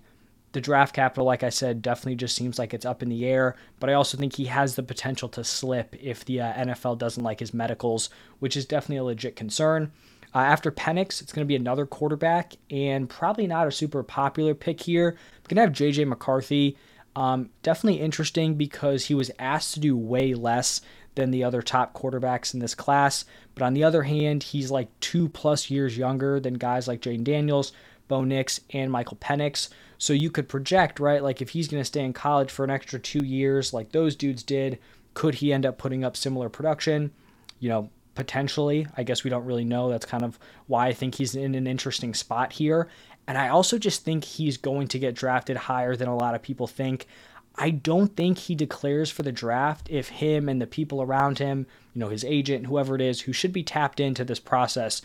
the 0.53 0.61
draft 0.61 0.95
capital, 0.95 1.25
like 1.25 1.43
I 1.43 1.49
said, 1.49 1.81
definitely 1.83 2.15
just 2.15 2.35
seems 2.35 2.59
like 2.59 2.73
it's 2.73 2.85
up 2.85 3.03
in 3.03 3.09
the 3.09 3.25
air. 3.25 3.55
But 3.79 3.89
I 3.89 3.93
also 3.93 4.17
think 4.17 4.35
he 4.35 4.45
has 4.45 4.75
the 4.75 4.83
potential 4.83 5.29
to 5.29 5.43
slip 5.43 5.95
if 6.01 6.25
the 6.25 6.41
uh, 6.41 6.53
NFL 6.53 6.97
doesn't 6.97 7.23
like 7.23 7.39
his 7.39 7.53
medicals, 7.53 8.09
which 8.39 8.57
is 8.57 8.65
definitely 8.65 8.97
a 8.97 9.03
legit 9.03 9.35
concern. 9.35 9.91
Uh, 10.33 10.39
after 10.39 10.71
Penix, 10.71 11.21
it's 11.21 11.33
going 11.33 11.45
to 11.45 11.49
be 11.49 11.55
another 11.55 11.85
quarterback, 11.85 12.53
and 12.69 13.09
probably 13.09 13.47
not 13.47 13.67
a 13.67 13.71
super 13.71 14.01
popular 14.01 14.55
pick 14.55 14.81
here. 14.81 15.17
We're 15.43 15.55
going 15.55 15.71
to 15.71 15.81
have 15.83 15.93
JJ 15.93 16.07
McCarthy. 16.07 16.77
Um, 17.15 17.49
definitely 17.63 17.99
interesting 17.99 18.55
because 18.55 19.05
he 19.05 19.13
was 19.13 19.31
asked 19.37 19.73
to 19.73 19.79
do 19.81 19.97
way 19.97 20.33
less 20.33 20.81
than 21.15 21.31
the 21.31 21.43
other 21.43 21.61
top 21.61 21.93
quarterbacks 21.93 22.53
in 22.53 22.61
this 22.61 22.75
class. 22.75 23.25
But 23.53 23.63
on 23.63 23.73
the 23.73 23.83
other 23.83 24.03
hand, 24.03 24.43
he's 24.43 24.71
like 24.71 24.87
two 25.01 25.27
plus 25.29 25.69
years 25.69 25.97
younger 25.97 26.39
than 26.39 26.53
guys 26.53 26.87
like 26.87 27.01
Jayden 27.01 27.25
Daniels, 27.25 27.73
Bo 28.07 28.23
Nix, 28.23 28.61
and 28.71 28.91
Michael 28.91 29.17
Penix. 29.17 29.67
So 29.97 30.13
you 30.13 30.31
could 30.31 30.47
project, 30.47 30.99
right? 30.99 31.21
Like 31.21 31.41
if 31.41 31.49
he's 31.49 31.67
going 31.67 31.81
to 31.81 31.85
stay 31.85 32.03
in 32.03 32.13
college 32.13 32.49
for 32.49 32.63
an 32.63 32.69
extra 32.69 32.99
two 32.99 33.25
years, 33.25 33.73
like 33.73 33.91
those 33.91 34.15
dudes 34.15 34.43
did, 34.43 34.79
could 35.13 35.35
he 35.35 35.51
end 35.51 35.65
up 35.65 35.77
putting 35.77 36.03
up 36.03 36.15
similar 36.15 36.49
production? 36.49 37.11
You 37.59 37.69
know, 37.69 37.89
potentially. 38.15 38.87
I 38.97 39.03
guess 39.03 39.23
we 39.23 39.29
don't 39.29 39.45
really 39.45 39.65
know. 39.65 39.89
That's 39.89 40.05
kind 40.05 40.23
of 40.23 40.39
why 40.67 40.87
I 40.87 40.93
think 40.93 41.15
he's 41.15 41.35
in 41.35 41.55
an 41.55 41.67
interesting 41.67 42.13
spot 42.13 42.53
here. 42.53 42.87
And 43.27 43.37
I 43.37 43.49
also 43.49 43.77
just 43.77 44.03
think 44.03 44.23
he's 44.23 44.57
going 44.57 44.87
to 44.89 44.99
get 44.99 45.15
drafted 45.15 45.55
higher 45.55 45.95
than 45.95 46.07
a 46.07 46.15
lot 46.15 46.35
of 46.35 46.41
people 46.41 46.67
think. 46.67 47.07
I 47.55 47.69
don't 47.69 48.15
think 48.15 48.37
he 48.37 48.55
declares 48.55 49.11
for 49.11 49.23
the 49.23 49.31
draft 49.31 49.87
if 49.89 50.09
him 50.09 50.49
and 50.49 50.61
the 50.61 50.67
people 50.67 51.01
around 51.01 51.39
him, 51.39 51.67
you 51.93 51.99
know, 51.99 52.09
his 52.09 52.23
agent, 52.23 52.67
whoever 52.67 52.95
it 52.95 53.01
is, 53.01 53.21
who 53.21 53.33
should 53.33 53.53
be 53.53 53.63
tapped 53.63 53.99
into 53.99 54.23
this 54.23 54.39
process, 54.39 55.01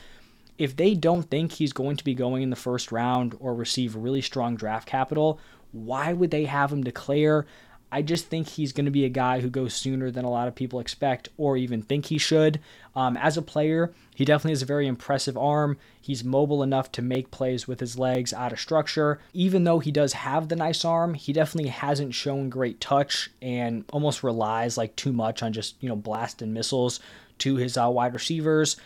if 0.59 0.77
they 0.77 0.95
don't 0.95 1.29
think 1.31 1.53
he's 1.53 1.73
going 1.73 1.97
to 1.97 2.05
be 2.05 2.15
going 2.15 2.43
in 2.43 2.51
the 2.51 2.57
first 2.57 2.91
round 2.91 3.37
or 3.41 3.55
receive 3.55 3.95
really 3.95 4.23
strong 4.23 4.57
draft 4.57 4.89
capital, 4.89 5.39
why 5.73 6.13
would 6.13 6.31
they 6.31 6.45
have 6.45 6.73
him 6.73 6.83
declare? 6.83 7.47
I 7.91 8.03
just 8.03 8.27
think 8.27 8.49
he's 8.49 8.73
going 8.73 8.85
to 8.85 8.91
be 8.91 9.05
a 9.05 9.11
guy 9.11 9.41
who 9.41 9.49
goes 9.49 9.75
sooner 9.75 10.11
than 10.11 10.25
a 10.25 10.31
lot 10.31 10.49
of 10.49 10.55
people 10.55 10.81
expect 10.81 11.29
or 11.37 11.57
even 11.57 11.83
think 11.83 12.07
he 12.07 12.19
should. 12.19 12.61
Um, 12.95 13.17
as 13.17 13.37
a 13.37 13.43
player, 13.43 13.93
he 14.15 14.25
definitely 14.25 14.53
has 14.53 14.63
a 14.63 14.67
very 14.67 14.87
impressive 14.87 15.37
arm. 15.37 15.79
He's 16.01 16.25
mobile 16.25 16.63
enough 16.63 16.91
to 16.93 17.03
make 17.03 17.31
plays 17.31 17.69
with 17.69 17.81
his 17.81 17.99
legs 17.99 18.33
out 18.33 18.53
of 18.53 18.61
structure. 18.61 19.21
Even 19.33 19.65
though 19.65 19.79
he 19.79 19.93
does 19.93 20.15
have 20.15 20.49
the 20.49 20.57
nice 20.57 20.85
arm, 20.85 21.15
he 21.15 21.33
definitely 21.33 21.71
hasn't 21.71 22.15
shown 22.15 22.49
great 22.49 22.81
touch 22.81 23.31
and 23.41 23.85
almost 23.93 24.23
relies 24.23 24.77
like 24.77 24.97
too 24.97 25.13
much 25.13 25.43
on 25.43 25.53
just, 25.53 25.77
you 25.81 25.89
know, 25.89 25.97
blasting 25.97 26.53
missiles 26.53 26.99
to 27.39 27.57
his 27.57 27.77
uh, 27.77 27.89
wide 27.89 28.15
receivers. 28.15 28.77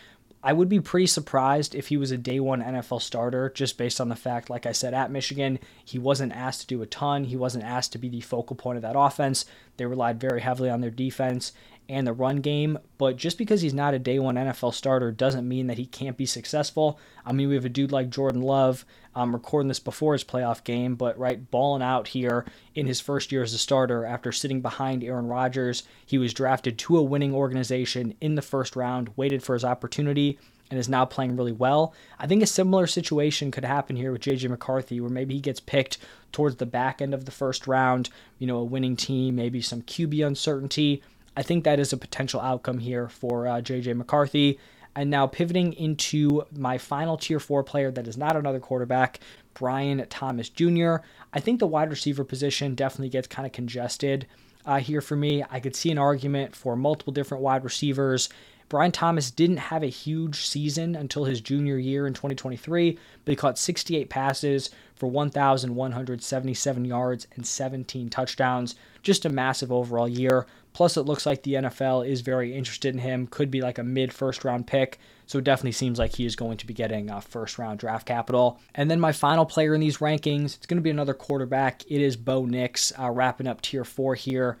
I 0.43 0.53
would 0.53 0.69
be 0.69 0.79
pretty 0.79 1.05
surprised 1.05 1.75
if 1.75 1.89
he 1.89 1.97
was 1.97 2.11
a 2.11 2.17
day 2.17 2.39
one 2.39 2.63
NFL 2.63 3.01
starter, 3.01 3.51
just 3.53 3.77
based 3.77 4.01
on 4.01 4.09
the 4.09 4.15
fact, 4.15 4.49
like 4.49 4.65
I 4.65 4.71
said, 4.71 4.93
at 4.93 5.11
Michigan, 5.11 5.59
he 5.85 5.99
wasn't 5.99 6.33
asked 6.33 6.61
to 6.61 6.67
do 6.67 6.81
a 6.81 6.87
ton. 6.87 7.25
He 7.25 7.35
wasn't 7.35 7.63
asked 7.63 7.91
to 7.91 7.99
be 7.99 8.09
the 8.09 8.21
focal 8.21 8.55
point 8.55 8.77
of 8.77 8.81
that 8.81 8.97
offense. 8.97 9.45
They 9.77 9.85
relied 9.85 10.19
very 10.19 10.41
heavily 10.41 10.69
on 10.69 10.81
their 10.81 10.89
defense 10.89 11.53
and 11.89 12.07
the 12.07 12.13
run 12.13 12.37
game. 12.37 12.77
But 12.97 13.17
just 13.17 13.37
because 13.37 13.61
he's 13.61 13.73
not 13.73 13.93
a 13.93 13.99
day 13.99 14.19
one 14.19 14.35
NFL 14.35 14.73
starter 14.73 15.11
doesn't 15.11 15.47
mean 15.47 15.67
that 15.67 15.77
he 15.77 15.85
can't 15.85 16.17
be 16.17 16.25
successful. 16.25 16.99
I 17.25 17.33
mean, 17.33 17.49
we 17.49 17.55
have 17.55 17.65
a 17.65 17.69
dude 17.69 17.91
like 17.91 18.09
Jordan 18.09 18.41
Love 18.41 18.85
um, 19.15 19.33
recording 19.33 19.67
this 19.67 19.79
before 19.79 20.13
his 20.13 20.23
playoff 20.23 20.63
game, 20.63 20.95
but 20.95 21.17
right, 21.17 21.49
balling 21.51 21.83
out 21.83 22.09
here 22.09 22.45
in 22.75 22.87
his 22.87 23.01
first 23.01 23.31
year 23.31 23.43
as 23.43 23.53
a 23.53 23.57
starter 23.57 24.05
after 24.05 24.31
sitting 24.31 24.61
behind 24.61 25.03
Aaron 25.03 25.27
Rodgers. 25.27 25.83
He 26.05 26.17
was 26.17 26.33
drafted 26.33 26.77
to 26.79 26.97
a 26.97 27.03
winning 27.03 27.33
organization 27.33 28.15
in 28.21 28.35
the 28.35 28.41
first 28.41 28.75
round, 28.75 29.09
waited 29.15 29.43
for 29.43 29.53
his 29.53 29.65
opportunity, 29.65 30.39
and 30.69 30.79
is 30.79 30.89
now 30.89 31.05
playing 31.05 31.35
really 31.35 31.51
well. 31.51 31.93
I 32.17 32.27
think 32.27 32.41
a 32.41 32.47
similar 32.47 32.87
situation 32.87 33.51
could 33.51 33.65
happen 33.65 33.97
here 33.97 34.11
with 34.11 34.21
JJ 34.21 34.49
McCarthy, 34.49 35.01
where 35.01 35.09
maybe 35.09 35.35
he 35.35 35.41
gets 35.41 35.59
picked 35.59 35.97
towards 36.31 36.55
the 36.55 36.65
back 36.65 37.01
end 37.01 37.13
of 37.13 37.25
the 37.25 37.31
first 37.31 37.67
round, 37.67 38.09
you 38.39 38.47
know, 38.47 38.57
a 38.57 38.63
winning 38.63 38.95
team, 38.95 39.35
maybe 39.35 39.61
some 39.61 39.81
QB 39.81 40.25
uncertainty. 40.25 41.03
I 41.35 41.43
think 41.43 41.63
that 41.63 41.79
is 41.79 41.93
a 41.93 41.97
potential 41.97 42.41
outcome 42.41 42.79
here 42.79 43.07
for 43.07 43.47
uh, 43.47 43.61
JJ 43.61 43.95
McCarthy. 43.95 44.59
And 44.95 45.09
now 45.09 45.25
pivoting 45.25 45.73
into 45.73 46.43
my 46.51 46.77
final 46.77 47.15
tier 47.15 47.39
four 47.39 47.63
player 47.63 47.91
that 47.91 48.07
is 48.07 48.17
not 48.17 48.35
another 48.35 48.59
quarterback, 48.59 49.19
Brian 49.53 50.05
Thomas 50.09 50.49
Jr. 50.49 50.97
I 51.33 51.39
think 51.39 51.59
the 51.59 51.67
wide 51.67 51.89
receiver 51.89 52.25
position 52.25 52.75
definitely 52.75 53.09
gets 53.09 53.27
kind 53.27 53.45
of 53.45 53.53
congested 53.53 54.27
uh, 54.65 54.79
here 54.79 55.01
for 55.01 55.15
me. 55.15 55.43
I 55.49 55.59
could 55.59 55.75
see 55.75 55.91
an 55.91 55.97
argument 55.97 56.55
for 56.55 56.75
multiple 56.75 57.13
different 57.13 57.43
wide 57.43 57.63
receivers. 57.63 58.29
Brian 58.67 58.91
Thomas 58.91 59.31
didn't 59.31 59.57
have 59.57 59.83
a 59.83 59.87
huge 59.87 60.45
season 60.45 60.95
until 60.95 61.25
his 61.25 61.41
junior 61.41 61.77
year 61.77 62.07
in 62.07 62.13
2023, 62.13 62.97
but 63.25 63.31
he 63.31 63.35
caught 63.35 63.57
68 63.57 64.09
passes 64.09 64.69
for 64.95 65.09
1,177 65.09 66.85
yards 66.85 67.27
and 67.35 67.45
17 67.45 68.09
touchdowns. 68.09 68.75
Just 69.03 69.25
a 69.25 69.29
massive 69.29 69.73
overall 69.73 70.07
year. 70.07 70.45
Plus, 70.73 70.95
it 70.97 71.01
looks 71.01 71.25
like 71.25 71.43
the 71.43 71.55
NFL 71.55 72.07
is 72.07 72.21
very 72.21 72.55
interested 72.55 72.93
in 72.93 73.01
him. 73.01 73.27
Could 73.27 73.51
be 73.51 73.61
like 73.61 73.77
a 73.77 73.83
mid 73.83 74.13
first 74.13 74.45
round 74.45 74.67
pick. 74.67 74.99
So 75.25 75.39
it 75.39 75.45
definitely 75.45 75.73
seems 75.73 75.99
like 75.99 76.15
he 76.15 76.25
is 76.25 76.35
going 76.35 76.57
to 76.57 76.67
be 76.67 76.73
getting 76.73 77.09
a 77.09 77.21
first 77.21 77.57
round 77.57 77.79
draft 77.79 78.05
capital. 78.05 78.59
And 78.75 78.91
then 78.91 78.99
my 78.99 79.11
final 79.11 79.45
player 79.45 79.73
in 79.73 79.81
these 79.81 79.97
rankings, 79.97 80.57
it's 80.57 80.65
going 80.65 80.77
to 80.77 80.83
be 80.83 80.89
another 80.89 81.13
quarterback. 81.13 81.83
It 81.89 82.01
is 82.01 82.17
Bo 82.17 82.45
Nix, 82.45 82.91
uh, 82.99 83.09
wrapping 83.09 83.47
up 83.47 83.61
tier 83.61 83.85
four 83.85 84.15
here. 84.15 84.57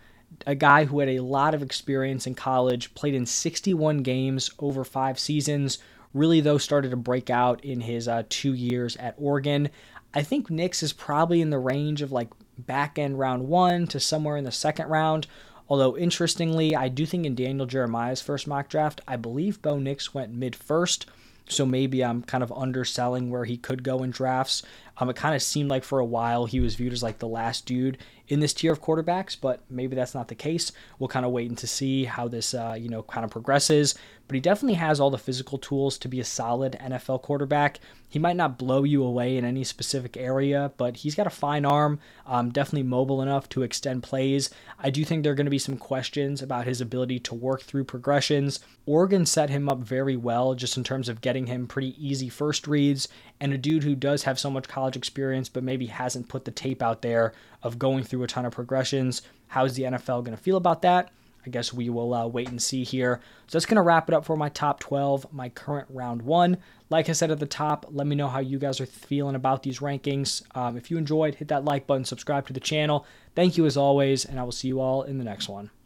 A 0.47 0.55
guy 0.55 0.85
who 0.85 0.99
had 0.99 1.09
a 1.09 1.19
lot 1.19 1.53
of 1.53 1.61
experience 1.61 2.25
in 2.25 2.35
college, 2.35 2.93
played 2.95 3.15
in 3.15 3.25
61 3.25 3.97
games 3.97 4.49
over 4.59 4.85
five 4.85 5.19
seasons. 5.19 5.79
Really, 6.13 6.39
though, 6.39 6.57
started 6.57 6.91
to 6.91 6.97
break 6.97 7.29
out 7.29 7.63
in 7.65 7.81
his 7.81 8.07
uh, 8.07 8.23
two 8.29 8.53
years 8.53 8.95
at 8.97 9.15
Oregon. 9.17 9.69
I 10.13 10.23
think 10.23 10.49
Nix 10.49 10.83
is 10.83 10.93
probably 10.93 11.41
in 11.41 11.49
the 11.49 11.59
range 11.59 12.01
of 12.01 12.11
like 12.11 12.29
back 12.57 12.99
end 12.99 13.17
round 13.19 13.47
one 13.47 13.87
to 13.87 13.99
somewhere 13.99 14.37
in 14.37 14.43
the 14.43 14.51
second 14.51 14.87
round. 14.87 15.27
Although, 15.71 15.95
interestingly, 15.95 16.75
I 16.75 16.89
do 16.89 17.05
think 17.05 17.25
in 17.25 17.33
Daniel 17.33 17.65
Jeremiah's 17.65 18.19
first 18.19 18.45
mock 18.45 18.67
draft, 18.67 18.99
I 19.07 19.15
believe 19.15 19.61
Bo 19.61 19.79
Nix 19.79 20.13
went 20.13 20.33
mid 20.33 20.53
first. 20.53 21.05
So 21.47 21.65
maybe 21.65 22.03
I'm 22.03 22.23
kind 22.23 22.43
of 22.43 22.51
underselling 22.51 23.29
where 23.29 23.45
he 23.45 23.55
could 23.55 23.81
go 23.81 24.03
in 24.03 24.11
drafts. 24.11 24.63
Um, 24.97 25.09
it 25.09 25.15
kind 25.15 25.35
of 25.35 25.41
seemed 25.41 25.69
like 25.69 25.83
for 25.83 25.99
a 25.99 26.05
while 26.05 26.45
he 26.45 26.59
was 26.59 26.75
viewed 26.75 26.93
as 26.93 27.03
like 27.03 27.19
the 27.19 27.27
last 27.27 27.65
dude 27.65 27.97
in 28.27 28.39
this 28.39 28.53
tier 28.53 28.71
of 28.71 28.81
quarterbacks, 28.81 29.35
but 29.39 29.61
maybe 29.69 29.93
that's 29.93 30.15
not 30.15 30.29
the 30.29 30.35
case. 30.35 30.71
We'll 30.99 31.09
kind 31.09 31.25
of 31.25 31.33
wait 31.33 31.49
and 31.49 31.57
to 31.57 31.67
see 31.67 32.05
how 32.05 32.29
this, 32.29 32.53
uh, 32.53 32.77
you 32.79 32.87
know, 32.87 33.03
kind 33.03 33.25
of 33.25 33.31
progresses. 33.31 33.93
But 34.27 34.35
he 34.35 34.39
definitely 34.39 34.75
has 34.75 35.01
all 35.01 35.09
the 35.09 35.17
physical 35.17 35.57
tools 35.57 35.97
to 35.97 36.07
be 36.07 36.21
a 36.21 36.23
solid 36.23 36.77
NFL 36.79 37.21
quarterback. 37.23 37.81
He 38.07 38.19
might 38.19 38.37
not 38.37 38.57
blow 38.57 38.85
you 38.85 39.03
away 39.03 39.35
in 39.35 39.43
any 39.43 39.65
specific 39.65 40.15
area, 40.15 40.71
but 40.77 40.95
he's 40.97 41.15
got 41.15 41.27
a 41.27 41.31
fine 41.31 41.65
arm, 41.65 41.99
um, 42.25 42.49
definitely 42.49 42.83
mobile 42.83 43.21
enough 43.21 43.49
to 43.49 43.63
extend 43.63 44.03
plays. 44.03 44.49
I 44.79 44.89
do 44.89 45.03
think 45.03 45.23
there 45.23 45.33
are 45.33 45.35
going 45.35 45.45
to 45.45 45.51
be 45.51 45.59
some 45.59 45.77
questions 45.77 46.41
about 46.41 46.65
his 46.65 46.79
ability 46.79 47.19
to 47.19 47.35
work 47.35 47.63
through 47.63 47.83
progressions. 47.83 48.61
Oregon 48.85 49.25
set 49.25 49.49
him 49.49 49.67
up 49.67 49.79
very 49.79 50.15
well 50.15 50.55
just 50.55 50.77
in 50.77 50.85
terms 50.85 51.09
of 51.09 51.19
getting 51.19 51.47
him 51.47 51.67
pretty 51.67 51.93
easy 51.97 52.29
first 52.29 52.67
reads, 52.67 53.09
and 53.41 53.51
a 53.51 53.57
dude 53.57 53.83
who 53.83 53.95
does 53.95 54.23
have 54.23 54.39
so 54.39 54.49
much 54.49 54.69
college 54.69 54.95
experience 54.95 55.49
but 55.49 55.63
maybe 55.63 55.87
hasn't 55.87 56.29
put 56.29 56.45
the 56.45 56.51
tape 56.51 56.81
out 56.81 57.01
there 57.01 57.33
of 57.63 57.79
going 57.79 58.03
through 58.03 58.23
a 58.23 58.27
ton 58.27 58.45
of 58.45 58.53
progressions. 58.53 59.23
How's 59.47 59.73
the 59.73 59.83
NFL 59.83 60.23
going 60.23 60.37
to 60.37 60.41
feel 60.41 60.55
about 60.55 60.83
that? 60.83 61.11
I 61.45 61.49
guess 61.49 61.73
we 61.73 61.89
will 61.89 62.13
uh, 62.13 62.27
wait 62.27 62.49
and 62.49 62.61
see 62.61 62.83
here. 62.83 63.19
So 63.47 63.57
that's 63.57 63.65
going 63.65 63.77
to 63.77 63.81
wrap 63.81 64.07
it 64.07 64.13
up 64.13 64.25
for 64.25 64.37
my 64.37 64.49
top 64.49 64.79
12, 64.79 65.33
my 65.33 65.49
current 65.49 65.87
round 65.89 66.21
one. 66.21 66.57
Like 66.91 67.09
I 67.09 67.13
said 67.13 67.31
at 67.31 67.39
the 67.39 67.47
top, 67.47 67.87
let 67.89 68.05
me 68.05 68.15
know 68.15 68.27
how 68.27 68.39
you 68.39 68.59
guys 68.59 68.79
are 68.79 68.85
feeling 68.85 69.35
about 69.35 69.63
these 69.63 69.79
rankings. 69.79 70.43
Um, 70.55 70.77
if 70.77 70.91
you 70.91 70.97
enjoyed, 70.97 71.35
hit 71.35 71.47
that 71.47 71.65
like 71.65 71.87
button, 71.87 72.05
subscribe 72.05 72.45
to 72.47 72.53
the 72.53 72.59
channel. 72.59 73.07
Thank 73.33 73.57
you 73.57 73.65
as 73.65 73.75
always, 73.75 74.23
and 74.23 74.39
I 74.39 74.43
will 74.43 74.51
see 74.51 74.67
you 74.67 74.79
all 74.79 75.01
in 75.01 75.17
the 75.17 75.23
next 75.23 75.49
one. 75.49 75.71